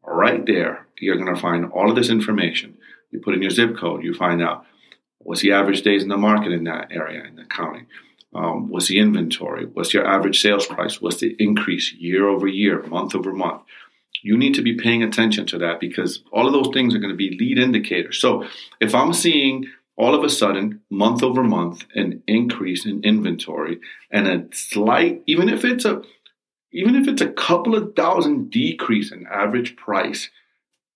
right 0.04 0.46
there, 0.46 0.88
you're 1.00 1.18
going 1.18 1.34
to 1.34 1.40
find 1.40 1.66
all 1.72 1.90
of 1.90 1.96
this 1.96 2.10
information. 2.10 2.78
You 3.12 3.20
put 3.20 3.34
in 3.34 3.42
your 3.42 3.52
zip 3.52 3.78
code, 3.78 4.04
you 4.04 4.14
find 4.14 4.42
out 4.42 4.66
what's 5.20 5.42
the 5.42 5.52
average 5.52 5.82
days 5.82 6.04
in 6.04 6.10
the 6.10 6.18
market 6.18 6.52
in 6.52 6.64
that 6.66 6.92
area 6.92 7.24
in 7.24 7.36
the 7.36 7.46
county. 7.46 7.86
Um, 8.34 8.70
what's 8.70 8.88
the 8.88 9.00
inventory? 9.00 9.66
What's 9.66 9.94
your 9.94 10.06
average 10.06 10.42
sales 10.42 10.66
price? 10.66 11.02
What's 11.02 11.22
the 11.22 11.36
increase 11.40 11.94
year 11.94 12.28
over 12.28 12.48
year, 12.48 12.84
month 12.84 13.16
over 13.16 13.32
month? 13.32 13.62
You 14.24 14.38
need 14.38 14.56
to 14.56 14.62
be 14.62 14.76
paying 14.76 15.04
attention 15.04 15.46
to 15.48 15.58
that 15.60 15.80
because 15.80 16.24
all 16.34 16.48
of 16.48 16.54
those 16.54 16.74
things 16.74 16.96
are 16.96 17.00
going 17.00 17.14
to 17.14 17.18
be 17.18 17.38
lead 17.40 17.58
indicators. 17.58 18.20
So 18.20 18.46
if 18.82 18.94
I'm 18.94 19.14
seeing 19.14 19.66
all 19.98 20.14
of 20.14 20.24
a 20.24 20.30
sudden, 20.30 20.82
month 20.90 21.24
over 21.24 21.44
month, 21.44 21.86
an 21.96 22.22
increase 22.28 22.86
in 22.86 23.04
inventory 23.04 23.80
and 24.12 24.28
a 24.28 24.56
slight, 24.56 25.24
even 25.26 25.50
if 25.50 25.64
it's 25.64 25.86
a 25.86 26.02
even 26.72 26.96
if 26.96 27.08
it's 27.08 27.22
a 27.22 27.32
couple 27.32 27.74
of 27.74 27.96
thousand 27.96 28.50
decrease 28.52 29.10
in 29.10 29.26
average 29.28 29.78
price, 29.78 30.30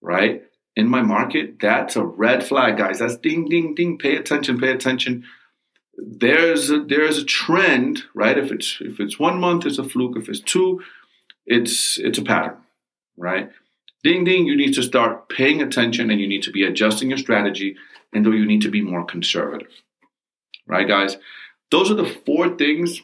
right? 0.01 0.43
In 0.75 0.89
my 0.89 1.01
market, 1.01 1.57
that's 1.61 1.95
a 1.95 2.03
red 2.03 2.45
flag, 2.45 2.77
guys. 2.77 2.99
That's 2.99 3.15
ding, 3.15 3.45
ding, 3.45 3.75
ding. 3.75 3.97
Pay 3.97 4.17
attention, 4.17 4.59
pay 4.59 4.71
attention 4.71 5.23
there's 6.01 6.69
a, 6.69 6.79
there's 6.79 7.17
a 7.17 7.25
trend, 7.25 8.03
right? 8.13 8.37
If 8.37 8.51
it's 8.51 8.77
if 8.81 8.99
it's 8.99 9.19
one 9.19 9.39
month, 9.39 9.65
it's 9.65 9.77
a 9.77 9.83
fluke. 9.83 10.17
If 10.17 10.29
it's 10.29 10.39
two, 10.39 10.81
it's 11.45 11.97
it's 11.99 12.17
a 12.17 12.23
pattern, 12.23 12.57
right? 13.17 13.49
Ding 14.03 14.23
ding, 14.23 14.45
you 14.45 14.55
need 14.55 14.73
to 14.75 14.83
start 14.83 15.27
paying 15.29 15.61
attention 15.61 16.09
and 16.09 16.21
you 16.21 16.27
need 16.27 16.43
to 16.43 16.51
be 16.51 16.63
adjusting 16.63 17.09
your 17.09 17.17
strategy 17.17 17.75
and 18.13 18.25
though 18.25 18.31
you 18.31 18.45
need 18.45 18.61
to 18.63 18.71
be 18.71 18.81
more 18.81 19.05
conservative. 19.05 19.81
Right, 20.67 20.87
guys? 20.87 21.17
Those 21.71 21.91
are 21.91 21.95
the 21.95 22.05
four 22.25 22.57
things 22.57 23.01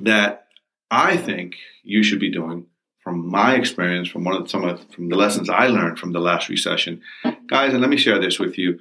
that 0.00 0.46
I 0.90 1.16
think 1.16 1.56
you 1.82 2.02
should 2.02 2.20
be 2.20 2.30
doing 2.30 2.66
from 3.02 3.30
my 3.30 3.54
experience, 3.54 4.08
from 4.08 4.24
one 4.24 4.34
of 4.36 4.42
the, 4.42 4.48
some 4.48 4.64
of 4.64 4.84
from 4.90 5.08
the 5.08 5.16
lessons 5.16 5.48
I 5.48 5.68
learned 5.68 5.98
from 5.98 6.12
the 6.12 6.20
last 6.20 6.48
recession. 6.48 7.00
Guys, 7.46 7.72
and 7.72 7.80
let 7.80 7.90
me 7.90 7.96
share 7.96 8.18
this 8.18 8.38
with 8.38 8.58
you. 8.58 8.80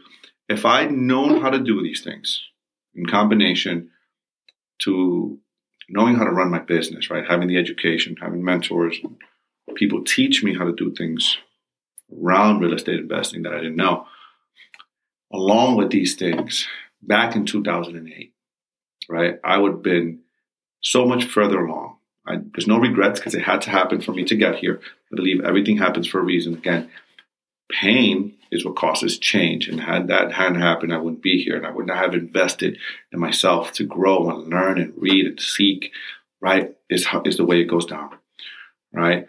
If 0.49 0.65
I'd 0.65 0.91
known 0.91 1.41
how 1.41 1.49
to 1.49 1.59
do 1.59 1.81
these 1.81 2.03
things, 2.03 2.41
in 2.97 3.05
combination 3.05 3.91
to 4.79 5.39
knowing 5.87 6.15
how 6.15 6.25
to 6.25 6.31
run 6.31 6.51
my 6.51 6.59
business, 6.59 7.09
right? 7.09 7.25
Having 7.27 7.47
the 7.47 7.57
education, 7.57 8.17
having 8.19 8.43
mentors, 8.43 8.97
people 9.75 10.03
teach 10.03 10.43
me 10.43 10.55
how 10.55 10.65
to 10.65 10.73
do 10.73 10.93
things 10.93 11.37
around 12.21 12.59
real 12.59 12.73
estate 12.73 12.99
investing 12.99 13.43
that 13.43 13.53
I 13.53 13.57
didn't 13.57 13.75
know. 13.75 14.07
Along 15.31 15.75
with 15.75 15.89
these 15.89 16.15
things, 16.15 16.67
back 17.01 17.35
in 17.35 17.45
2008, 17.45 18.33
right, 19.09 19.39
I 19.43 19.57
would 19.57 19.71
have 19.73 19.83
been 19.83 20.21
so 20.81 21.05
much 21.05 21.25
further 21.25 21.59
along. 21.59 21.97
I, 22.25 22.37
there's 22.53 22.67
no 22.67 22.79
regrets 22.79 23.19
because 23.19 23.35
it 23.35 23.43
had 23.43 23.61
to 23.63 23.69
happen 23.69 24.01
for 24.01 24.13
me 24.13 24.23
to 24.25 24.35
get 24.35 24.55
here. 24.55 24.79
I 25.11 25.15
believe 25.15 25.43
everything 25.43 25.77
happens 25.77 26.07
for 26.07 26.19
a 26.19 26.23
reason. 26.23 26.53
Again, 26.53 26.89
pain 27.69 28.33
is 28.51 28.65
what 28.65 28.75
causes 28.75 29.17
change. 29.17 29.67
And 29.67 29.79
had 29.81 30.07
that 30.07 30.31
hadn't 30.31 30.61
happened, 30.61 30.93
I 30.93 30.97
wouldn't 30.97 31.21
be 31.21 31.41
here 31.41 31.55
and 31.55 31.65
I 31.65 31.71
would 31.71 31.87
not 31.87 31.97
have 31.97 32.13
invested 32.13 32.77
in 33.11 33.19
myself 33.19 33.71
to 33.73 33.85
grow 33.85 34.29
and 34.29 34.49
learn 34.49 34.79
and 34.79 34.93
read 34.97 35.25
and 35.25 35.39
seek, 35.39 35.91
right? 36.41 36.75
Is, 36.89 37.05
how, 37.05 37.21
is 37.25 37.37
the 37.37 37.45
way 37.45 37.61
it 37.61 37.65
goes 37.65 37.85
down, 37.85 38.11
right? 38.93 39.27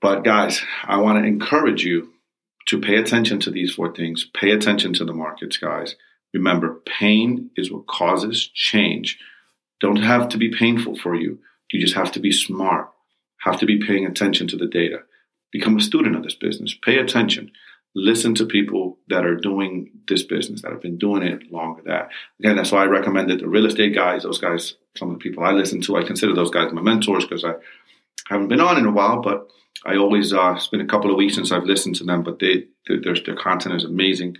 But 0.00 0.24
guys, 0.24 0.62
I 0.84 0.98
want 0.98 1.22
to 1.22 1.28
encourage 1.28 1.84
you 1.84 2.12
to 2.70 2.80
pay 2.80 2.96
attention 2.96 3.40
to 3.40 3.50
these 3.50 3.74
four 3.74 3.92
things. 3.92 4.24
Pay 4.32 4.50
attention 4.50 4.92
to 4.94 5.04
the 5.04 5.12
markets, 5.12 5.56
guys. 5.56 5.96
Remember, 6.32 6.80
pain 6.86 7.50
is 7.56 7.70
what 7.70 7.88
causes 7.88 8.48
change. 8.54 9.18
Don't 9.80 10.02
have 10.02 10.28
to 10.28 10.38
be 10.38 10.50
painful 10.50 10.96
for 10.96 11.14
you. 11.14 11.40
You 11.72 11.80
just 11.80 11.94
have 11.94 12.12
to 12.12 12.20
be 12.20 12.30
smart. 12.30 12.88
Have 13.40 13.58
to 13.58 13.66
be 13.66 13.84
paying 13.84 14.06
attention 14.06 14.46
to 14.48 14.56
the 14.56 14.68
data. 14.68 15.00
Become 15.50 15.78
a 15.78 15.82
student 15.82 16.14
of 16.14 16.22
this 16.22 16.34
business. 16.34 16.74
Pay 16.80 16.98
attention 16.98 17.50
listen 17.94 18.34
to 18.36 18.46
people 18.46 18.98
that 19.08 19.26
are 19.26 19.34
doing 19.34 19.90
this 20.06 20.22
business 20.22 20.62
that 20.62 20.70
have 20.70 20.80
been 20.80 20.98
doing 20.98 21.22
it 21.22 21.50
longer 21.50 21.82
that 21.84 22.08
again 22.38 22.54
that's 22.54 22.70
why 22.70 22.82
i 22.82 22.86
recommended 22.86 23.40
the 23.40 23.48
real 23.48 23.66
estate 23.66 23.94
guys 23.94 24.22
those 24.22 24.38
guys 24.38 24.74
some 24.96 25.10
of 25.10 25.14
the 25.14 25.22
people 25.22 25.42
i 25.42 25.50
listen 25.50 25.80
to 25.80 25.96
i 25.96 26.02
consider 26.02 26.34
those 26.34 26.50
guys 26.50 26.72
my 26.72 26.80
mentors 26.80 27.24
because 27.24 27.44
i 27.44 27.52
haven't 28.28 28.48
been 28.48 28.60
on 28.60 28.78
in 28.78 28.86
a 28.86 28.90
while 28.90 29.20
but 29.20 29.48
i 29.86 29.96
always 29.96 30.32
uh 30.32 30.54
it's 30.56 30.68
been 30.68 30.80
a 30.80 30.86
couple 30.86 31.10
of 31.10 31.16
weeks 31.16 31.34
since 31.34 31.52
i've 31.52 31.64
listened 31.64 31.94
to 31.94 32.04
them 32.04 32.22
but 32.22 32.38
they 32.38 32.64
their, 32.86 33.14
their 33.24 33.36
content 33.36 33.74
is 33.74 33.84
amazing 33.84 34.36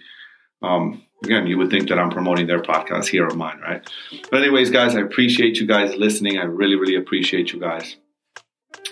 um 0.62 1.02
again 1.24 1.46
you 1.46 1.56
would 1.58 1.70
think 1.70 1.88
that 1.88 1.98
i'm 1.98 2.10
promoting 2.10 2.46
their 2.46 2.62
podcast 2.62 3.06
here 3.06 3.26
or 3.26 3.34
mine 3.34 3.58
right 3.60 3.88
but 4.30 4.42
anyways 4.42 4.70
guys 4.70 4.94
i 4.96 5.00
appreciate 5.00 5.58
you 5.58 5.66
guys 5.66 5.94
listening 5.96 6.38
i 6.38 6.44
really 6.44 6.76
really 6.76 6.96
appreciate 6.96 7.52
you 7.52 7.60
guys 7.60 7.96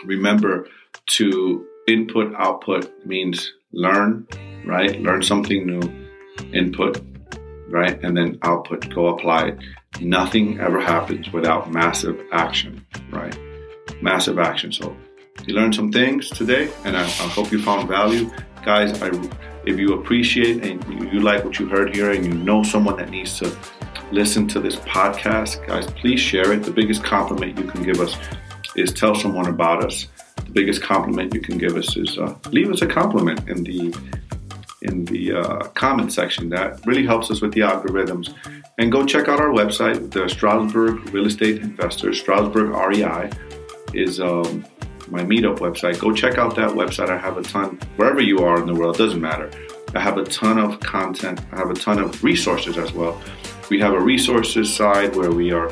remember 0.05 0.67
to 1.07 1.67
input 1.87 2.35
output 2.37 2.93
means 3.07 3.53
learn 3.73 4.27
right? 4.69 5.01
Learn 5.01 5.23
something 5.23 5.67
new, 5.67 5.81
input, 6.53 7.03
right? 7.71 7.99
And 8.05 8.17
then 8.17 8.39
output, 8.43 8.95
go 8.95 9.09
apply 9.09 9.49
it. 9.49 9.59
Nothing 10.01 10.61
ever 10.61 10.81
happens 10.81 11.33
without 11.33 11.73
massive 11.73 12.21
action, 12.33 12.87
right? 13.11 13.37
Massive 14.01 14.39
action. 14.39 14.73
So 14.73 14.97
you 15.47 15.55
learned 15.55 15.75
some 15.75 15.93
things 15.93 16.31
today, 16.31 16.71
and 16.85 16.97
I, 16.97 17.03
I 17.03 17.29
hope 17.29 17.53
you 17.53 17.63
found 17.63 17.89
value. 17.89 18.31
guys, 18.65 19.01
I, 19.03 19.11
if 19.65 19.79
you 19.79 19.95
appreciate 19.95 20.65
and 20.65 20.83
you, 20.89 21.11
you 21.11 21.21
like 21.21 21.45
what 21.45 21.59
you 21.59 21.67
heard 21.67 21.95
here 21.95 22.11
and 22.13 22.25
you 22.25 22.33
know 22.33 22.63
someone 22.63 22.97
that 22.97 23.11
needs 23.11 23.39
to 23.39 23.57
listen 24.11 24.49
to 24.49 24.61
this 24.61 24.77
podcast, 24.77 25.67
guys, 25.67 25.87
please 25.87 26.21
share 26.21 26.53
it. 26.53 26.63
The 26.63 26.71
biggest 26.71 27.05
compliment 27.05 27.59
you 27.59 27.65
can 27.65 27.83
give 27.83 28.01
us 28.01 28.17
is 28.77 28.93
tell 28.93 29.15
someone 29.15 29.47
about 29.47 29.85
us. 29.85 30.07
The 30.37 30.51
biggest 30.53 30.83
compliment 30.83 31.35
you 31.35 31.41
can 31.41 31.59
give 31.59 31.77
us 31.77 31.97
is 31.97 32.19
uh, 32.19 32.37
leave 32.51 32.71
us 32.71 32.83
a 32.83 32.87
compliment 32.87 33.49
in 33.49 33.65
the 33.65 33.95
in 34.83 35.05
the 35.07 35.33
uh, 35.33 35.59
comment 35.69 36.13
section. 36.13 36.49
That 36.51 36.87
really 36.87 37.05
helps 37.05 37.31
us 37.31 37.41
with 37.41 37.53
the 37.53 37.61
algorithms. 37.61 38.35
And 38.79 38.93
go 38.93 39.05
check 39.05 39.27
out 39.29 39.41
our 39.41 39.49
website, 39.49 40.13
the 40.13 40.29
Stroudsburg 40.29 41.13
Real 41.13 41.27
Estate 41.27 41.61
Investors. 41.61 42.21
Stroudsburg 42.21 42.69
REI 42.71 43.31
is 43.99 44.21
um, 44.21 44.65
my 45.09 45.23
meetup 45.23 45.59
website. 45.59 45.99
Go 45.99 46.13
check 46.13 46.39
out 46.39 46.55
that 46.57 46.71
website. 46.71 47.11
I 47.11 47.19
have 47.19 47.37
a 47.37 47.43
ton 47.43 47.79
wherever 47.97 48.21
you 48.21 48.39
are 48.41 48.61
in 48.61 48.67
the 48.67 48.75
world. 48.75 48.97
Doesn't 48.97 49.21
matter. 49.21 49.51
I 49.95 50.01
have 50.01 50.19
a 50.19 50.25
ton 50.25 50.59
of 50.59 50.81
content. 50.81 51.41
I 51.53 51.57
have 51.57 51.71
a 51.71 51.75
ton 51.75 51.99
of 51.99 52.23
resources 52.23 52.77
as 52.77 52.93
well. 52.93 53.21
We 53.71 53.81
have 53.81 53.95
a 53.95 54.01
resources 54.01 54.75
side 54.75 55.17
where 55.17 55.33
we 55.33 55.51
are 55.53 55.71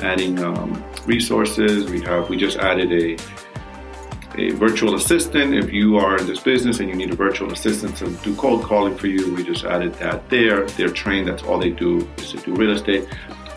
adding 0.00 0.42
um, 0.42 0.84
resources. 1.06 1.90
We 1.90 2.00
have 2.02 2.28
we 2.28 2.36
just 2.36 2.58
added 2.58 2.92
a 2.92 3.16
a 4.36 4.50
virtual 4.52 4.94
assistant. 4.94 5.54
If 5.54 5.72
you 5.72 5.98
are 5.98 6.16
in 6.18 6.26
this 6.26 6.40
business 6.40 6.80
and 6.80 6.88
you 6.88 6.96
need 6.96 7.10
a 7.10 7.16
virtual 7.16 7.52
assistant 7.52 7.96
to 7.98 8.10
do 8.24 8.34
cold 8.36 8.64
calling 8.64 8.96
for 8.96 9.06
you, 9.06 9.34
we 9.34 9.44
just 9.44 9.64
added 9.64 9.94
that 9.94 10.28
there. 10.28 10.66
They're 10.66 10.90
trained. 10.90 11.28
That's 11.28 11.42
all 11.42 11.58
they 11.58 11.70
do 11.70 12.08
is 12.16 12.32
to 12.32 12.38
do 12.38 12.54
real 12.54 12.72
estate. 12.72 13.06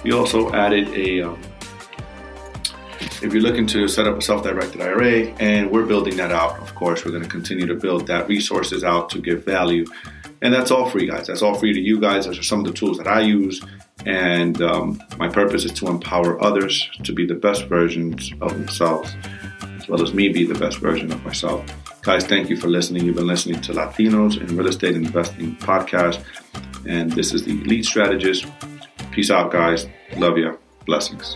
We 0.03 0.11
also 0.11 0.51
added 0.53 0.89
a 0.89 1.21
um, 1.21 1.41
if 3.21 3.33
you're 3.33 3.41
looking 3.41 3.65
to 3.67 3.87
set 3.87 4.07
up 4.07 4.17
a 4.17 4.21
self-directed 4.21 4.81
IRA, 4.81 5.27
and 5.39 5.71
we're 5.71 5.85
building 5.85 6.17
that 6.17 6.31
out. 6.31 6.59
Of 6.59 6.75
course, 6.75 7.05
we're 7.05 7.11
going 7.11 7.23
to 7.23 7.29
continue 7.29 7.65
to 7.65 7.75
build 7.75 8.07
that 8.07 8.27
resources 8.27 8.83
out 8.83 9.09
to 9.11 9.19
give 9.19 9.43
value, 9.43 9.85
and 10.41 10.53
that's 10.53 10.71
all 10.71 10.89
free, 10.89 11.07
guys. 11.07 11.27
That's 11.27 11.41
all 11.41 11.55
free 11.55 11.73
to 11.73 11.79
you 11.79 11.99
guys. 11.99 12.25
Those 12.25 12.39
are 12.39 12.43
some 12.43 12.59
of 12.59 12.65
the 12.65 12.73
tools 12.73 12.97
that 12.97 13.07
I 13.07 13.21
use, 13.21 13.61
and 14.05 14.61
um, 14.61 15.01
my 15.17 15.29
purpose 15.29 15.65
is 15.65 15.71
to 15.73 15.87
empower 15.87 16.41
others 16.43 16.89
to 17.03 17.13
be 17.13 17.25
the 17.25 17.35
best 17.35 17.65
versions 17.65 18.31
of 18.41 18.51
themselves, 18.53 19.15
as 19.77 19.87
well 19.87 20.01
as 20.01 20.13
me 20.13 20.29
be 20.29 20.45
the 20.45 20.59
best 20.59 20.79
version 20.79 21.11
of 21.11 21.23
myself. 21.23 21.65
Guys, 22.01 22.23
thank 22.25 22.49
you 22.49 22.55
for 22.55 22.67
listening. 22.67 23.03
You've 23.05 23.15
been 23.15 23.25
listening 23.25 23.61
to 23.61 23.73
Latinos 23.73 24.39
in 24.39 24.55
Real 24.55 24.67
Estate 24.67 24.95
Investing 24.95 25.55
podcast, 25.55 26.23
and 26.87 27.11
this 27.11 27.33
is 27.33 27.45
the 27.45 27.51
Elite 27.61 27.85
Strategist. 27.85 28.45
Peace 29.11 29.31
out, 29.31 29.51
guys. 29.51 29.87
Love 30.17 30.37
you. 30.37 30.59
Blessings. 30.85 31.35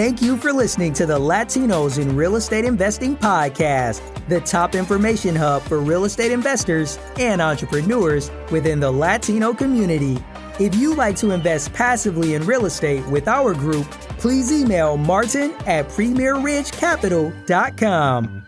Thank 0.00 0.22
you 0.22 0.38
for 0.38 0.50
listening 0.50 0.94
to 0.94 1.04
the 1.04 1.18
Latinos 1.18 2.00
in 2.00 2.16
Real 2.16 2.36
Estate 2.36 2.64
Investing 2.64 3.18
podcast, 3.18 4.00
the 4.28 4.40
top 4.40 4.74
information 4.74 5.36
hub 5.36 5.60
for 5.60 5.78
real 5.78 6.06
estate 6.06 6.32
investors 6.32 6.98
and 7.18 7.42
entrepreneurs 7.42 8.30
within 8.50 8.80
the 8.80 8.90
Latino 8.90 9.52
community. 9.52 10.16
If 10.58 10.74
you'd 10.74 10.96
like 10.96 11.16
to 11.16 11.32
invest 11.32 11.74
passively 11.74 12.32
in 12.32 12.46
real 12.46 12.64
estate 12.64 13.06
with 13.08 13.28
our 13.28 13.52
group, 13.52 13.90
please 14.16 14.50
email 14.50 14.96
martin 14.96 15.52
at 15.66 15.86
premierridgecapital.com. 15.88 18.39